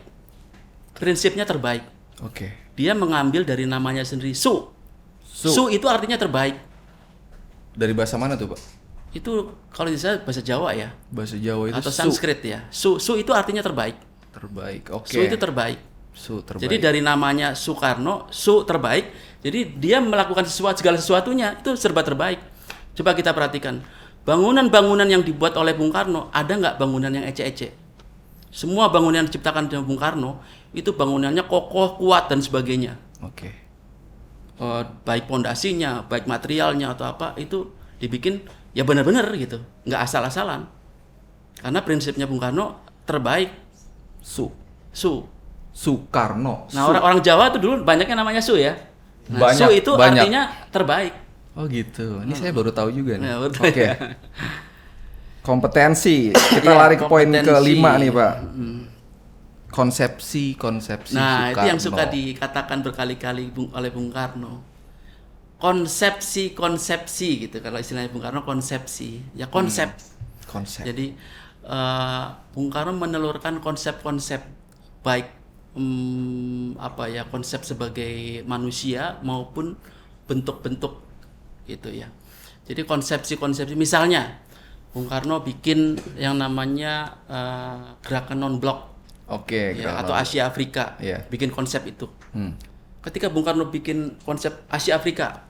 prinsipnya 0.95 1.43
terbaik 1.43 1.83
Oke. 2.23 2.53
dia 2.79 2.95
mengambil 2.95 3.43
dari 3.43 3.67
namanya 3.67 4.05
sendiri 4.07 4.37
su 4.37 4.71
Su. 5.35 5.51
su, 5.51 5.63
itu 5.67 5.91
artinya 5.91 6.15
terbaik 6.15 6.55
Dari 7.75 7.91
bahasa 7.91 8.15
mana 8.15 8.39
tuh, 8.39 8.55
Pak? 8.55 8.61
itu 9.15 9.31
kalau 9.75 9.91
saya 9.99 10.19
bahasa 10.23 10.43
Jawa 10.43 10.75
ya 10.75 10.91
Bahasa 11.11 11.35
Jawa 11.35 11.71
itu 11.71 11.79
atau 11.79 11.91
su. 11.91 11.99
Sanskrit 11.99 12.39
ya 12.43 12.67
su 12.71 13.03
su 13.03 13.19
itu 13.19 13.35
artinya 13.35 13.63
terbaik 13.63 13.99
Terbaik. 14.31 14.91
Oke. 14.91 15.11
su 15.11 15.19
itu 15.23 15.35
terbaik 15.39 15.79
Su 16.15 16.39
terbaik. 16.47 16.63
Jadi 16.71 16.77
dari 16.79 17.01
namanya 17.03 17.59
Soekarno, 17.59 18.31
Su 18.31 18.63
terbaik. 18.63 19.11
Jadi 19.43 19.75
dia 19.83 19.99
melakukan 19.99 20.47
sesuatu 20.47 20.79
segala 20.79 20.95
sesuatunya 20.95 21.59
itu 21.59 21.75
serba 21.75 22.07
terbaik. 22.07 22.39
Coba 22.95 23.19
kita 23.19 23.35
perhatikan 23.35 23.83
bangunan-bangunan 24.25 25.07
yang 25.09 25.23
dibuat 25.23 25.55
oleh 25.57 25.77
Bung 25.77 25.93
Karno 25.93 26.29
ada 26.33 26.53
nggak 26.53 26.77
bangunan 26.81 27.13
yang 27.13 27.25
ece-ece? 27.25 27.73
Semua 28.51 28.89
bangunan 28.89 29.25
yang 29.25 29.29
diciptakan 29.29 29.69
oleh 29.69 29.85
Bung 29.85 30.01
Karno 30.01 30.41
itu 30.75 30.91
bangunannya 30.97 31.45
kokoh, 31.47 32.01
kuat 32.01 32.27
dan 32.33 32.41
sebagainya. 32.43 32.97
Oke. 33.23 33.51
Eh, 34.55 34.83
baik 35.03 35.27
pondasinya, 35.27 36.07
baik 36.07 36.31
materialnya 36.31 36.95
atau 36.95 37.11
apa 37.11 37.35
itu 37.39 37.75
dibikin 37.99 38.43
ya 38.75 38.87
benar-benar 38.87 39.27
gitu, 39.35 39.59
nggak 39.87 40.01
asal-asalan. 40.07 40.67
Karena 41.59 41.81
prinsipnya 41.83 42.27
Bung 42.27 42.39
Karno 42.43 42.83
terbaik, 43.07 43.51
Su. 44.23 44.51
Su. 44.95 45.27
Soekarno. 45.75 46.71
Nah, 46.71 46.87
orang-orang 46.87 47.19
Jawa 47.19 47.51
tuh 47.51 47.59
dulu 47.59 47.83
banyaknya 47.83 48.15
namanya 48.15 48.39
Su 48.39 48.55
ya. 48.55 48.79
Nah, 49.27 49.51
Banyak, 49.51 49.67
Su 49.67 49.75
itu 49.75 49.91
banyak. 49.91 50.23
artinya 50.23 50.43
terbaik. 50.71 51.13
Oh 51.55 51.65
gitu. 51.71 52.23
Ini 52.27 52.35
saya 52.35 52.51
baru 52.51 52.71
tahu 52.75 52.91
juga 52.91 53.15
nih. 53.23 53.31
Ya, 53.31 53.37
Oke. 53.63 53.87
ya. 53.87 53.95
Kompetensi. 55.45 56.33
Kita 56.55 56.73
Iya, 56.73 56.79
lari 56.81 56.97
ke 56.97 57.05
poin 57.07 57.29
kelima 57.45 58.01
nih, 58.01 58.11
Pak. 58.11 58.33
Konsepsi, 59.77 60.55
konsepsi 60.55 61.19
Nah, 61.19 61.51
itu 61.53 61.65
yang 61.71 61.79
suka 61.81 62.05
Soekarno. 62.07 62.15
dikatakan 62.15 62.79
berkali-kali 62.85 63.45
oleh 63.79 63.91
Bung 63.95 64.11
Karno. 64.15 64.63
Konsepsi-konsepsi 65.59 67.29
gitu 67.49 67.57
kalau 67.65 67.79
istilahnya 67.81 68.11
Bung 68.13 68.25
Karno 68.25 68.43
konsepsi. 68.45 69.23
Ya 69.35 69.47
konsep. 69.49 69.89
konsep. 70.47 70.85
Jadi 70.85 71.15
eh, 71.65 72.25
Bung 72.55 72.69
Karno 72.73 72.93
menelurkan 72.97 73.61
konsep-konsep 73.65 74.45
baik 75.05 75.29
hmm, 75.77 76.77
apa 76.81 77.09
ya 77.13 77.25
konsep 77.29 77.63
sebagai 77.65 78.45
manusia 78.49 79.21
maupun 79.25 79.77
bentuk-bentuk 80.29 81.04
gitu 81.65 81.89
ya. 81.93 82.09
Jadi 82.65 82.85
konsepsi-konsepsi 82.89 83.77
misalnya 83.77 84.41
Bung 84.95 85.11
Karno 85.11 85.43
bikin 85.43 85.99
yang 86.17 86.39
namanya 86.39 87.19
eh, 87.27 87.99
gerakan 88.07 88.39
non 88.41 88.57
blok 88.63 88.95
Oke, 89.29 89.75
ya, 89.77 89.89
gerakan 89.91 90.01
atau 90.05 90.15
Asia 90.15 90.43
Afrika 90.49 90.95
Iya. 91.01 91.25
bikin 91.29 91.49
konsep 91.51 91.85
itu. 91.89 92.09
Hmm. 92.33 92.55
Ketika 93.05 93.29
Bung 93.29 93.45
Karno 93.45 93.69
bikin 93.69 94.17
konsep 94.25 94.65
Asia 94.73 94.97
Afrika, 94.97 95.45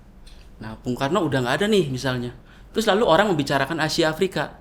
nah 0.59 0.75
Bung 0.81 0.99
Karno 0.99 1.23
udah 1.23 1.39
nggak 1.43 1.57
ada 1.63 1.67
nih 1.71 1.87
misalnya. 1.91 2.35
Terus 2.75 2.91
lalu 2.91 3.07
orang 3.07 3.31
membicarakan 3.31 3.79
Asia 3.79 4.11
Afrika, 4.11 4.59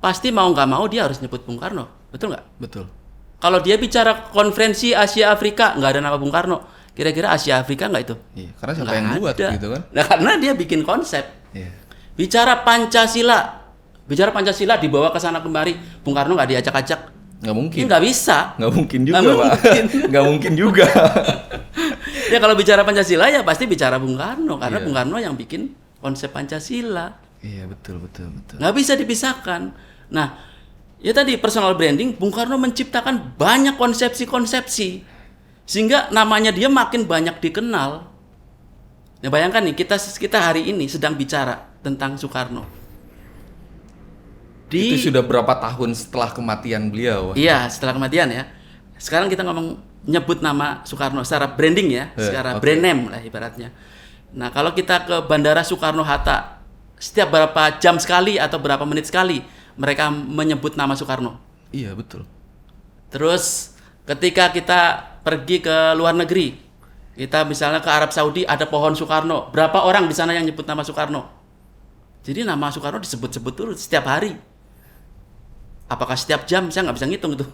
pasti 0.00 0.32
mau 0.32 0.48
nggak 0.48 0.68
mau 0.68 0.88
dia 0.88 1.04
harus 1.04 1.20
nyebut 1.20 1.44
Bung 1.44 1.60
Karno, 1.60 1.88
betul 2.08 2.32
nggak? 2.32 2.44
Betul. 2.56 2.84
Kalau 3.40 3.60
dia 3.60 3.76
bicara 3.76 4.32
konferensi 4.32 4.92
Asia 4.96 5.32
Afrika 5.32 5.76
nggak 5.76 5.90
ada 5.96 6.00
nama 6.00 6.16
Bung 6.16 6.32
Karno, 6.32 6.64
kira-kira 7.00 7.32
Asia 7.32 7.56
Afrika 7.56 7.88
nggak 7.88 8.02
itu? 8.04 8.14
Iya, 8.36 8.50
karena 8.60 8.72
siapa 8.76 8.92
yang 8.92 9.06
buat 9.16 9.32
ada. 9.34 9.48
gitu 9.56 9.66
kan? 9.72 9.82
Nah 9.88 10.04
karena 10.04 10.30
dia 10.36 10.52
bikin 10.52 10.84
konsep. 10.84 11.24
Iya. 11.50 11.72
Bicara 12.12 12.60
Pancasila, 12.60 13.38
bicara 14.04 14.28
Pancasila 14.30 14.76
dibawa 14.76 15.08
ke 15.08 15.16
sana 15.16 15.40
kemari, 15.40 15.72
Bung 16.04 16.12
Karno 16.12 16.36
nggak 16.36 16.50
diajak-ajak, 16.52 17.00
Nggak 17.40 17.56
mungkin. 17.56 17.82
nggak 17.88 18.02
bisa. 18.04 18.52
Nggak 18.60 18.72
mungkin 18.76 19.00
juga, 19.02 19.16
Nggak 19.18 19.32
Pak. 19.32 19.48
mungkin. 19.48 19.84
Nggak 20.12 20.24
mungkin 20.28 20.52
juga. 20.52 20.86
ya 22.32 22.38
kalau 22.38 22.54
bicara 22.54 22.84
Pancasila 22.84 23.26
ya 23.26 23.40
pasti 23.40 23.64
bicara 23.64 23.96
Bung 23.96 24.14
Karno 24.14 24.60
karena 24.60 24.78
Iya. 24.78 24.84
Bung 24.84 24.94
Karno 24.94 25.16
yang 25.16 25.34
bikin 25.34 25.72
konsep 25.98 26.30
Pancasila 26.30 27.12
iya, 27.40 27.64
betul, 27.64 28.00
betul, 28.00 28.28
betul. 28.30 28.56
nggak 28.56 28.74
bisa 28.74 28.92
dipisahkan 28.94 29.72
nah 30.08 30.36
ya 30.98 31.12
tadi 31.12 31.36
personal 31.36 31.72
branding 31.74 32.16
Bung 32.16 32.30
Karno 32.30 32.56
menciptakan 32.56 33.34
banyak 33.36 33.76
konsepsi-konsepsi 33.76 34.88
sehingga 35.70 36.10
namanya 36.10 36.50
dia 36.50 36.66
makin 36.66 37.06
banyak 37.06 37.38
dikenal 37.38 38.10
ya 39.22 39.30
bayangkan 39.30 39.62
nih 39.62 39.78
kita 39.78 39.94
kita 40.18 40.42
hari 40.42 40.66
ini 40.66 40.90
sedang 40.90 41.14
bicara 41.14 41.70
tentang 41.86 42.18
Soekarno 42.18 42.66
di 44.70 44.94
Itu 44.94 45.10
sudah 45.10 45.26
berapa 45.26 45.50
tahun 45.58 45.98
setelah 45.98 46.30
kematian 46.30 46.94
beliau? 46.94 47.34
Iya, 47.34 47.66
setelah 47.66 47.90
kematian 47.98 48.30
ya. 48.30 48.46
Sekarang 49.02 49.26
kita 49.26 49.42
ngomong 49.42 49.82
nyebut 50.06 50.38
nama 50.38 50.86
Soekarno 50.86 51.26
secara 51.26 51.50
branding 51.58 51.90
ya, 51.90 52.14
Eh, 52.14 52.22
secara 52.22 52.54
oke. 52.54 52.62
brand 52.62 52.78
name 52.78 53.00
lah 53.10 53.18
ibaratnya. 53.18 53.74
Nah, 54.30 54.54
kalau 54.54 54.70
kita 54.70 55.02
ke 55.10 55.26
Bandara 55.26 55.66
Soekarno 55.66 56.06
Hatta, 56.06 56.62
setiap 57.02 57.34
berapa 57.34 57.82
jam 57.82 57.98
sekali 57.98 58.38
atau 58.38 58.62
berapa 58.62 58.86
menit 58.86 59.10
sekali 59.10 59.42
mereka 59.74 60.06
menyebut 60.14 60.78
nama 60.78 60.94
Soekarno. 60.94 61.42
Iya, 61.74 61.98
betul. 61.98 62.22
Terus 63.10 63.74
ketika 64.06 64.54
kita 64.54 65.09
pergi 65.20 65.60
ke 65.60 65.94
luar 65.96 66.16
negeri, 66.16 66.56
kita 67.16 67.44
misalnya 67.44 67.84
ke 67.84 67.90
Arab 67.90 68.10
Saudi 68.14 68.48
ada 68.48 68.64
pohon 68.64 68.96
Soekarno, 68.96 69.52
berapa 69.52 69.84
orang 69.84 70.08
di 70.08 70.14
sana 70.16 70.32
yang 70.32 70.48
nyebut 70.48 70.64
nama 70.64 70.80
Soekarno? 70.80 71.28
Jadi 72.24 72.44
nama 72.44 72.72
Soekarno 72.72 73.00
disebut-sebut 73.00 73.52
terus 73.56 73.84
setiap 73.84 74.08
hari. 74.08 74.36
Apakah 75.90 76.14
setiap 76.14 76.46
jam? 76.46 76.70
Saya 76.70 76.86
nggak 76.86 76.96
bisa 77.02 77.08
ngitung 77.10 77.32
itu. 77.34 77.46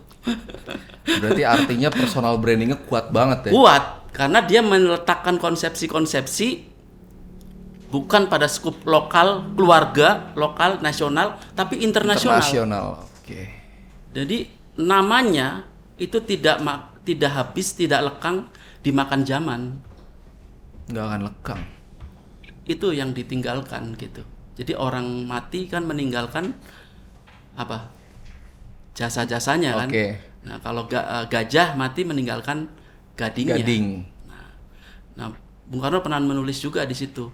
Berarti 1.23 1.43
artinya 1.43 1.89
personal 1.89 2.37
brandingnya 2.37 2.77
kuat 2.85 3.09
banget 3.09 3.49
ya? 3.49 3.53
Kuat 3.57 3.85
karena 4.13 4.45
dia 4.45 4.61
meletakkan 4.61 5.41
konsepsi-konsepsi 5.41 6.77
bukan 7.89 8.29
pada 8.29 8.51
skup 8.51 8.83
lokal, 8.85 9.55
keluarga, 9.55 10.35
lokal, 10.37 10.83
nasional, 10.83 11.39
tapi 11.55 11.81
internasional. 11.81 12.43
Internasional. 12.43 12.87
Oke. 13.23 13.41
Jadi 14.13 14.49
namanya 14.77 15.65
itu 15.97 16.21
tidak 16.21 16.61
tidak 17.07 17.33
habis, 17.33 17.79
tidak 17.79 18.03
lekang 18.03 18.51
dimakan 18.83 19.23
zaman. 19.23 19.61
Nggak 20.91 21.05
akan 21.07 21.21
lekang. 21.31 21.63
Itu 22.67 22.91
yang 22.91 23.15
ditinggalkan 23.15 23.95
gitu. 23.95 24.27
Jadi 24.59 24.75
orang 24.75 25.07
mati 25.25 25.71
kan 25.71 25.87
meninggalkan 25.87 26.51
apa? 27.55 27.95
Jasa-jasanya 28.99 29.87
kan. 29.87 29.89
Oke. 29.93 30.07
Nah, 30.47 30.59
kalau 30.63 30.91
ga- 30.91 31.07
eh, 31.23 31.25
gajah 31.31 31.79
mati 31.79 32.03
meninggalkan 32.03 32.67
gadingnya. 33.15 33.63
Gading. 33.63 33.87
Nah, 35.17 35.31
Bung 35.67 35.83
Karno 35.83 36.03
pernah 36.03 36.23
menulis 36.23 36.59
juga 36.59 36.83
di 36.87 36.95
situ 36.97 37.31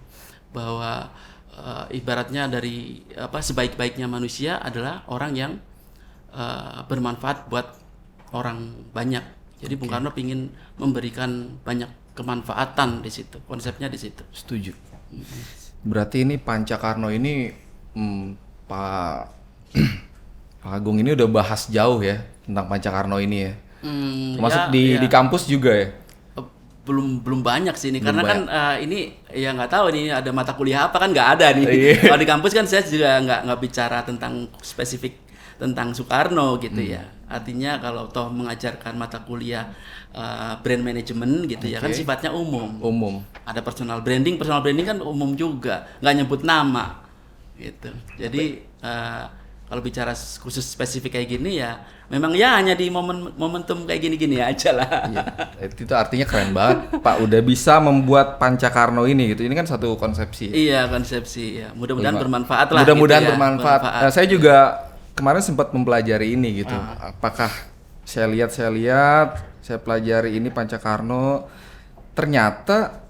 bahwa 0.53 1.09
eh, 1.53 1.97
ibaratnya 1.97 2.49
dari 2.49 3.05
apa 3.13 3.41
sebaik-baiknya 3.41 4.09
manusia 4.09 4.57
adalah 4.59 5.05
orang 5.09 5.33
yang 5.33 5.51
eh, 6.33 6.79
bermanfaat 6.89 7.47
buat 7.49 7.77
orang 8.33 8.89
banyak. 8.91 9.23
Jadi 9.63 9.79
Bung 9.79 9.87
Karno 9.87 10.11
ingin 10.19 10.51
memberikan 10.75 11.55
banyak 11.63 11.87
kemanfaatan 12.11 12.99
di 12.99 13.07
situ. 13.07 13.39
Konsepnya 13.47 13.87
di 13.87 13.95
situ. 13.95 14.27
Setuju. 14.35 14.75
Berarti 15.87 16.27
ini 16.27 16.35
Pancakarno 16.35 17.07
ini 17.07 17.47
hmm, 17.95 18.23
Pak 18.67 19.17
Pak 20.63 20.71
Agung 20.71 20.99
ini 20.99 21.15
udah 21.15 21.27
bahas 21.31 21.71
jauh 21.71 22.03
ya 22.03 22.23
tentang 22.43 22.67
Pancakarno 22.67 23.23
ini 23.23 23.37
ya. 23.47 23.53
Hmm, 23.83 24.39
Termasuk 24.39 24.63
ya, 24.67 24.71
di 24.71 24.83
ya. 24.95 24.99
di 24.99 25.07
kampus 25.07 25.43
juga 25.47 25.71
ya. 25.71 25.87
Belum 26.83 27.23
belum 27.23 27.39
banyak 27.47 27.79
sih 27.79 27.95
ini 27.95 28.03
karena 28.03 28.27
kan 28.27 28.39
eh, 28.43 28.75
ini 28.83 28.99
ya 29.31 29.55
nggak 29.55 29.71
tahu 29.71 29.87
nih 29.95 30.19
ada 30.19 30.31
mata 30.35 30.51
kuliah 30.51 30.91
apa 30.91 30.99
kan 30.99 31.15
nggak 31.15 31.29
ada 31.39 31.55
nih. 31.55 31.65
Iya. 31.67 31.95
Kalau 32.11 32.19
di 32.19 32.27
kampus 32.27 32.51
kan 32.51 32.67
saya 32.67 32.83
juga 32.83 33.23
nggak 33.23 33.39
nggak 33.47 33.59
bicara 33.63 34.03
tentang 34.03 34.51
spesifik 34.59 35.15
tentang 35.57 35.91
Soekarno 35.91 36.57
gitu 36.57 36.79
Hmm. 36.79 36.93
ya. 36.99 37.03
Artinya 37.27 37.81
kalau 37.81 38.05
toh 38.13 38.29
mengajarkan 38.29 38.93
mata 38.93 39.21
kuliah 39.25 39.73
eh, 40.13 40.53
brand 40.61 40.83
management 40.85 41.49
gitu 41.49 41.65
ya 41.65 41.81
kan 41.81 41.89
sifatnya 41.89 42.29
umum. 42.29 42.77
Umum. 42.77 43.25
Ada 43.43 43.65
personal 43.65 44.05
branding, 44.05 44.37
personal 44.37 44.61
branding 44.61 44.85
kan 44.85 44.99
umum 45.01 45.33
juga, 45.33 45.89
nggak 45.99 46.13
nyebut 46.21 46.41
nama 46.45 47.01
gitu. 47.57 47.89
Jadi 48.21 48.61
eh, 48.61 49.23
kalau 49.63 49.81
bicara 49.81 50.13
khusus 50.13 50.61
spesifik 50.61 51.17
kayak 51.17 51.33
gini 51.33 51.57
ya, 51.57 51.81
memang 52.05 52.37
ya 52.37 52.61
hanya 52.61 52.77
di 52.77 52.93
momen 52.93 53.33
momentum 53.33 53.89
kayak 53.89 54.05
gini-gini 54.05 54.37
aja 54.37 54.69
lah. 54.69 55.09
Iya, 55.09 55.25
itu 55.65 55.89
artinya 55.97 56.29
keren 56.29 56.53
banget. 56.53 57.01
Pak 57.01 57.25
udah 57.25 57.41
bisa 57.41 57.81
membuat 57.81 58.37
Pancakarno 58.37 59.09
ini 59.09 59.33
gitu. 59.33 59.41
Ini 59.41 59.57
kan 59.57 59.65
satu 59.65 59.97
konsepsi. 59.97 60.53
Iya 60.53 60.85
konsepsi 60.93 61.65
ya. 61.65 61.73
Mudah-mudahan 61.73 62.21
bermanfaat 62.21 62.69
lah. 62.69 62.85
Mudah-mudahan 62.85 63.21
gitu 63.25 63.25
ya, 63.25 63.31
bermanfaat. 63.33 63.81
Nah, 63.81 64.11
saya 64.13 64.29
juga 64.29 64.55
kemarin 65.13 65.41
sempat 65.41 65.71
mempelajari 65.71 66.33
ini 66.33 66.65
gitu. 66.65 66.73
Ah. 66.75 67.13
Apakah 67.13 67.49
saya 68.03 68.27
lihat 68.29 68.51
saya 68.51 68.69
lihat, 68.73 69.41
saya 69.63 69.79
pelajari 69.79 70.35
ini 70.37 70.51
Pancakarno 70.51 71.47
ternyata 72.13 73.01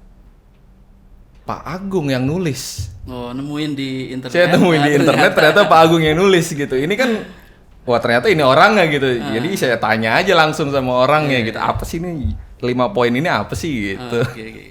Pak 1.44 1.62
Agung 1.68 2.08
yang 2.08 2.24
nulis. 2.24 2.94
Oh 3.04 3.36
nemuin 3.36 3.72
di 3.76 4.16
internet. 4.16 4.32
Saya 4.32 4.48
temuin 4.56 4.80
di 4.80 4.92
nah, 4.96 5.00
internet 5.04 5.32
ternyata 5.36 5.68
Pak 5.68 5.80
Agung 5.80 6.04
yang 6.04 6.16
nulis 6.16 6.48
gitu. 6.56 6.76
Ini 6.76 6.94
kan 6.96 7.10
wah 7.88 8.00
ternyata 8.00 8.32
ini 8.32 8.44
orangnya 8.46 8.88
gitu. 8.88 9.08
Ah. 9.20 9.36
Jadi 9.36 9.50
saya 9.60 9.76
tanya 9.76 10.16
aja 10.16 10.32
langsung 10.39 10.72
sama 10.72 11.04
orangnya 11.04 11.39
Iya, 11.44 11.48
gitu. 11.52 11.60
Apa 11.60 11.84
sih 11.84 12.00
ini 12.00 12.32
lima 12.63 12.96
poin 12.96 13.12
ini 13.12 13.28
apa 13.28 13.60
sih 13.60 13.96
gitu. 13.96 14.24
Oke, 14.24 14.44
oke. 14.44 14.63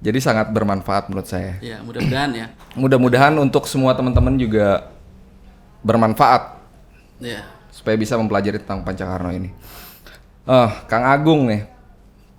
Jadi 0.00 0.18
sangat 0.20 0.48
bermanfaat 0.52 1.12
menurut 1.12 1.28
saya. 1.28 1.56
Ya 1.60 1.80
mudah-mudahan 1.84 2.30
ya. 2.32 2.46
Mudah-mudahan 2.76 3.32
untuk 3.36 3.68
semua 3.68 3.92
teman-teman 3.96 4.36
juga 4.36 4.88
bermanfaat 5.80 6.58
Ya. 7.20 7.44
supaya 7.68 7.96
bisa 7.96 8.16
mempelajari 8.16 8.56
tentang 8.60 8.80
Pancakarno 8.80 9.28
ini. 9.30 9.52
Eh, 10.48 10.70
Kang 10.88 11.04
Agung 11.04 11.46
nih, 11.46 11.68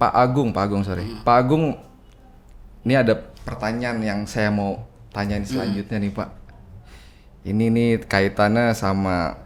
Pak 0.01 0.13
Agung, 0.13 0.49
Pak 0.49 0.63
Agung 0.65 0.81
sorry, 0.81 1.05
Pak 1.21 1.35
Agung, 1.37 1.77
ini 2.81 2.93
ada 2.97 3.13
pertanyaan 3.45 4.01
yang 4.01 4.19
saya 4.25 4.49
mau 4.49 4.81
tanyain 5.13 5.45
selanjutnya 5.45 6.01
nih 6.01 6.11
Pak. 6.11 6.29
Ini 7.41 7.65
nih 7.69 7.89
kaitannya 8.05 8.73
sama 8.73 9.37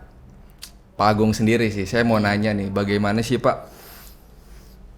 Pak 0.95 1.08
Agung 1.12 1.36
sendiri 1.36 1.67
sih. 1.67 1.84
Saya 1.84 2.08
mau 2.08 2.19
nanya 2.19 2.55
nih, 2.55 2.71
bagaimana 2.71 3.19
sih 3.19 3.39
Pak? 3.39 3.58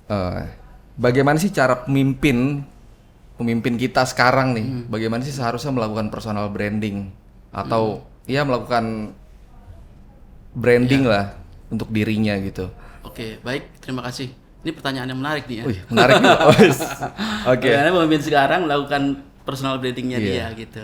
eh, 0.07 0.41
bagaimana 0.95 1.35
sih 1.35 1.51
cara 1.51 1.83
pemimpin 1.83 2.63
pemimpin 3.35 3.75
kita 3.75 4.05
sekarang 4.07 4.55
nih? 4.55 4.87
Bagaimana 4.87 5.21
sih 5.21 5.35
seharusnya 5.35 5.73
melakukan 5.73 6.07
personal 6.07 6.47
branding 6.47 7.11
atau 7.51 8.01
ya 8.27 8.43
melakukan 8.43 9.15
branding 10.53 11.03
lah 11.03 11.39
untuk 11.67 11.89
dirinya 11.89 12.35
gitu. 12.37 12.67
Oke 13.01 13.39
baik 13.41 13.79
terima 13.79 14.03
kasih. 14.03 14.29
Ini 14.61 14.71
pertanyaan 14.73 15.07
yang 15.07 15.19
menarik 15.19 15.47
nih 15.47 15.57
ya. 15.57 15.65
Wih, 15.65 15.79
menarik 15.87 16.19
juga. 16.23 16.37
Oke. 17.47 17.69
Karena 17.71 17.89
pemimpin 17.89 18.21
sekarang 18.21 18.59
melakukan 18.67 19.03
personal 19.47 19.79
brandingnya 19.79 20.19
Iya. 20.19 20.27
dia 20.51 20.59
gitu. 20.59 20.83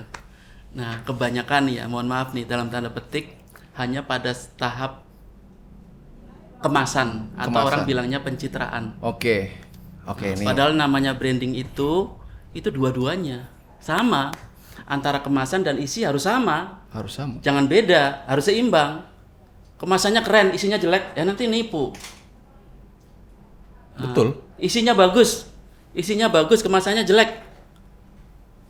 Nah 0.73 1.03
kebanyakan 1.03 1.67
ya 1.67 1.84
mohon 1.86 2.08
maaf 2.08 2.32
nih 2.32 2.47
dalam 2.47 2.71
tanda 2.71 2.88
petik 2.89 3.36
hanya 3.75 4.01
pada 4.01 4.32
tahap 4.56 5.03
kemasan, 6.63 7.34
atau 7.36 7.49
Kemasan. 7.51 7.67
orang 7.67 7.82
bilangnya 7.84 8.19
pencitraan. 8.23 8.95
Oke. 9.03 9.51
Oke, 10.03 10.32
ini. 10.32 10.43
Padahal 10.43 10.75
namanya 10.75 11.12
branding 11.12 11.56
itu 11.56 12.08
itu 12.51 12.67
dua-duanya 12.69 13.47
sama 13.79 14.32
antara 14.86 15.24
kemasan 15.24 15.63
dan 15.63 15.80
isi 15.80 16.04
harus 16.04 16.28
sama. 16.28 16.84
harus 16.91 17.15
sama. 17.15 17.39
Jangan 17.41 17.65
beda, 17.65 18.28
harus 18.28 18.46
seimbang. 18.48 19.04
Kemasannya 19.80 20.22
keren, 20.24 20.48
isinya 20.56 20.80
jelek, 20.80 21.12
ya 21.15 21.24
nanti 21.28 21.43
nipu. 21.50 21.91
Betul. 24.00 24.39
Isinya 24.58 24.96
bagus, 24.96 25.46
isinya 25.93 26.32
bagus, 26.32 26.63
kemasannya 26.63 27.04
jelek. 27.04 27.30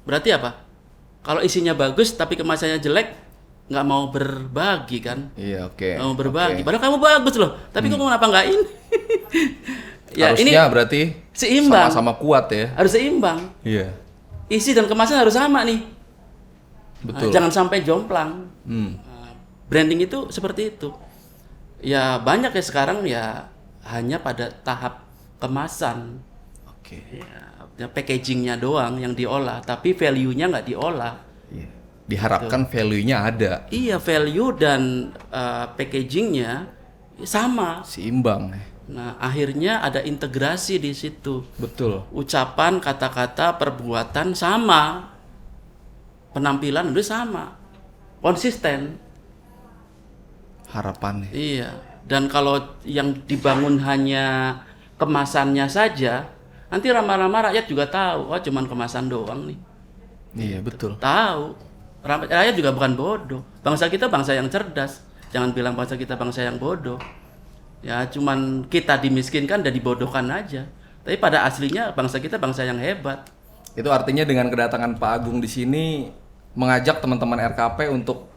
Berarti 0.03 0.29
apa? 0.35 0.59
Kalau 1.23 1.39
isinya 1.39 1.71
bagus 1.71 2.11
tapi 2.17 2.35
kemasannya 2.35 2.81
jelek, 2.83 3.15
nggak 3.71 3.85
mau 3.87 4.11
berbagi 4.11 4.99
kan? 4.99 5.31
Iya, 5.39 5.71
oke. 5.71 5.95
Nggak 5.95 6.07
mau 6.07 6.17
berbagi. 6.17 6.59
Oke. 6.59 6.65
Padahal 6.67 6.83
kamu 6.83 6.97
bagus 6.99 7.35
loh, 7.39 7.51
tapi 7.71 7.87
kamu 7.87 8.03
kenapa 8.11 8.25
nggak 8.27 8.45
ini? 8.51 8.63
ya 10.19 10.29
ini 10.37 10.51
Harusnya 10.53 10.63
berarti 10.69 11.01
seimbang. 11.33 11.89
sama-sama 11.89 12.13
kuat 12.19 12.45
ya. 12.51 12.75
harus 12.75 12.91
seimbang. 12.91 13.39
Iya. 13.63 13.95
Isi 14.51 14.75
dan 14.75 14.85
kemasan 14.91 15.23
harus 15.23 15.33
sama 15.33 15.63
nih. 15.63 15.79
Betul. 17.03 17.29
Jangan 17.35 17.51
sampai 17.51 17.83
jomplang. 17.83 18.47
Hmm. 18.63 18.99
Nah, 19.03 19.31
branding 19.67 20.07
itu 20.07 20.31
seperti 20.31 20.75
itu. 20.75 20.89
Ya 21.83 22.15
banyak 22.19 22.55
ya 22.55 22.63
sekarang 22.63 23.03
ya 23.03 23.51
hanya 23.83 24.19
pada 24.23 24.47
tahap 24.63 25.03
kemasan. 25.43 26.23
Oke. 26.67 27.03
Ya, 27.75 27.89
packagingnya 27.91 28.55
doang 28.55 29.01
yang 29.01 29.11
diolah, 29.17 29.59
tapi 29.65 29.91
value-nya 29.91 30.47
nggak 30.47 30.67
diolah. 30.71 31.15
Iya. 31.51 31.67
Diharapkan 32.03 32.67
value-nya 32.67 33.17
ada, 33.31 33.51
Iya 33.71 33.95
value 33.95 34.51
dan 34.59 35.11
uh, 35.31 35.71
packagingnya 35.75 36.67
sama. 37.23 37.79
seimbang. 37.87 38.51
Nah 38.91 39.15
akhirnya 39.15 39.79
ada 39.79 40.03
integrasi 40.03 40.83
di 40.83 40.91
situ. 40.91 41.47
Betul. 41.55 42.03
Ucapan, 42.11 42.83
kata-kata, 42.83 43.55
perbuatan 43.55 44.35
sama, 44.35 45.12
penampilan 46.33 46.89
udah 46.91 47.05
sama, 47.05 47.45
konsisten. 48.19 48.97
Harapannya. 50.73 51.29
Iya. 51.29 51.69
Dan 52.03 52.27
kalau 52.27 52.59
yang 52.83 53.13
dibangun 53.29 53.79
hanya 53.85 54.57
kemasannya 54.99 55.69
saja, 55.69 56.27
nanti 56.67 56.91
lama-lama 56.91 57.49
rakyat 57.49 57.65
juga 57.69 57.87
tahu, 57.87 58.33
oh 58.33 58.39
cuman 58.41 58.65
kemasan 58.67 59.07
doang 59.07 59.47
nih. 59.47 59.59
Iya, 60.33 60.59
betul. 60.65 60.97
Tahu. 60.97 61.53
Ra- 62.03 62.27
Rakyat 62.27 62.55
juga 62.57 62.75
bukan 62.75 62.93
bodoh. 62.97 63.41
Bangsa 63.63 63.87
kita 63.87 64.11
bangsa 64.11 64.35
yang 64.35 64.49
cerdas. 64.51 65.05
Jangan 65.31 65.55
bilang 65.55 65.77
bangsa 65.77 65.95
kita 65.95 66.19
bangsa 66.19 66.43
yang 66.43 66.59
bodoh. 66.59 66.99
Ya 67.79 68.03
cuman 68.07 68.67
kita 68.67 68.99
dimiskinkan 68.99 69.63
dan 69.63 69.71
dibodohkan 69.71 70.27
aja. 70.27 70.67
Tapi 71.03 71.15
pada 71.19 71.47
aslinya 71.47 71.91
bangsa 71.95 72.19
kita 72.19 72.35
bangsa 72.39 72.63
yang 72.67 72.79
hebat. 72.79 73.27
Itu 73.75 73.91
artinya 73.91 74.23
dengan 74.27 74.47
kedatangan 74.51 74.99
Pak 74.99 75.11
Agung 75.19 75.39
di 75.39 75.47
sini 75.47 76.11
mengajak 76.53 77.01
teman-teman 77.01 77.37
RKP 77.53 77.89
untuk 77.89 78.33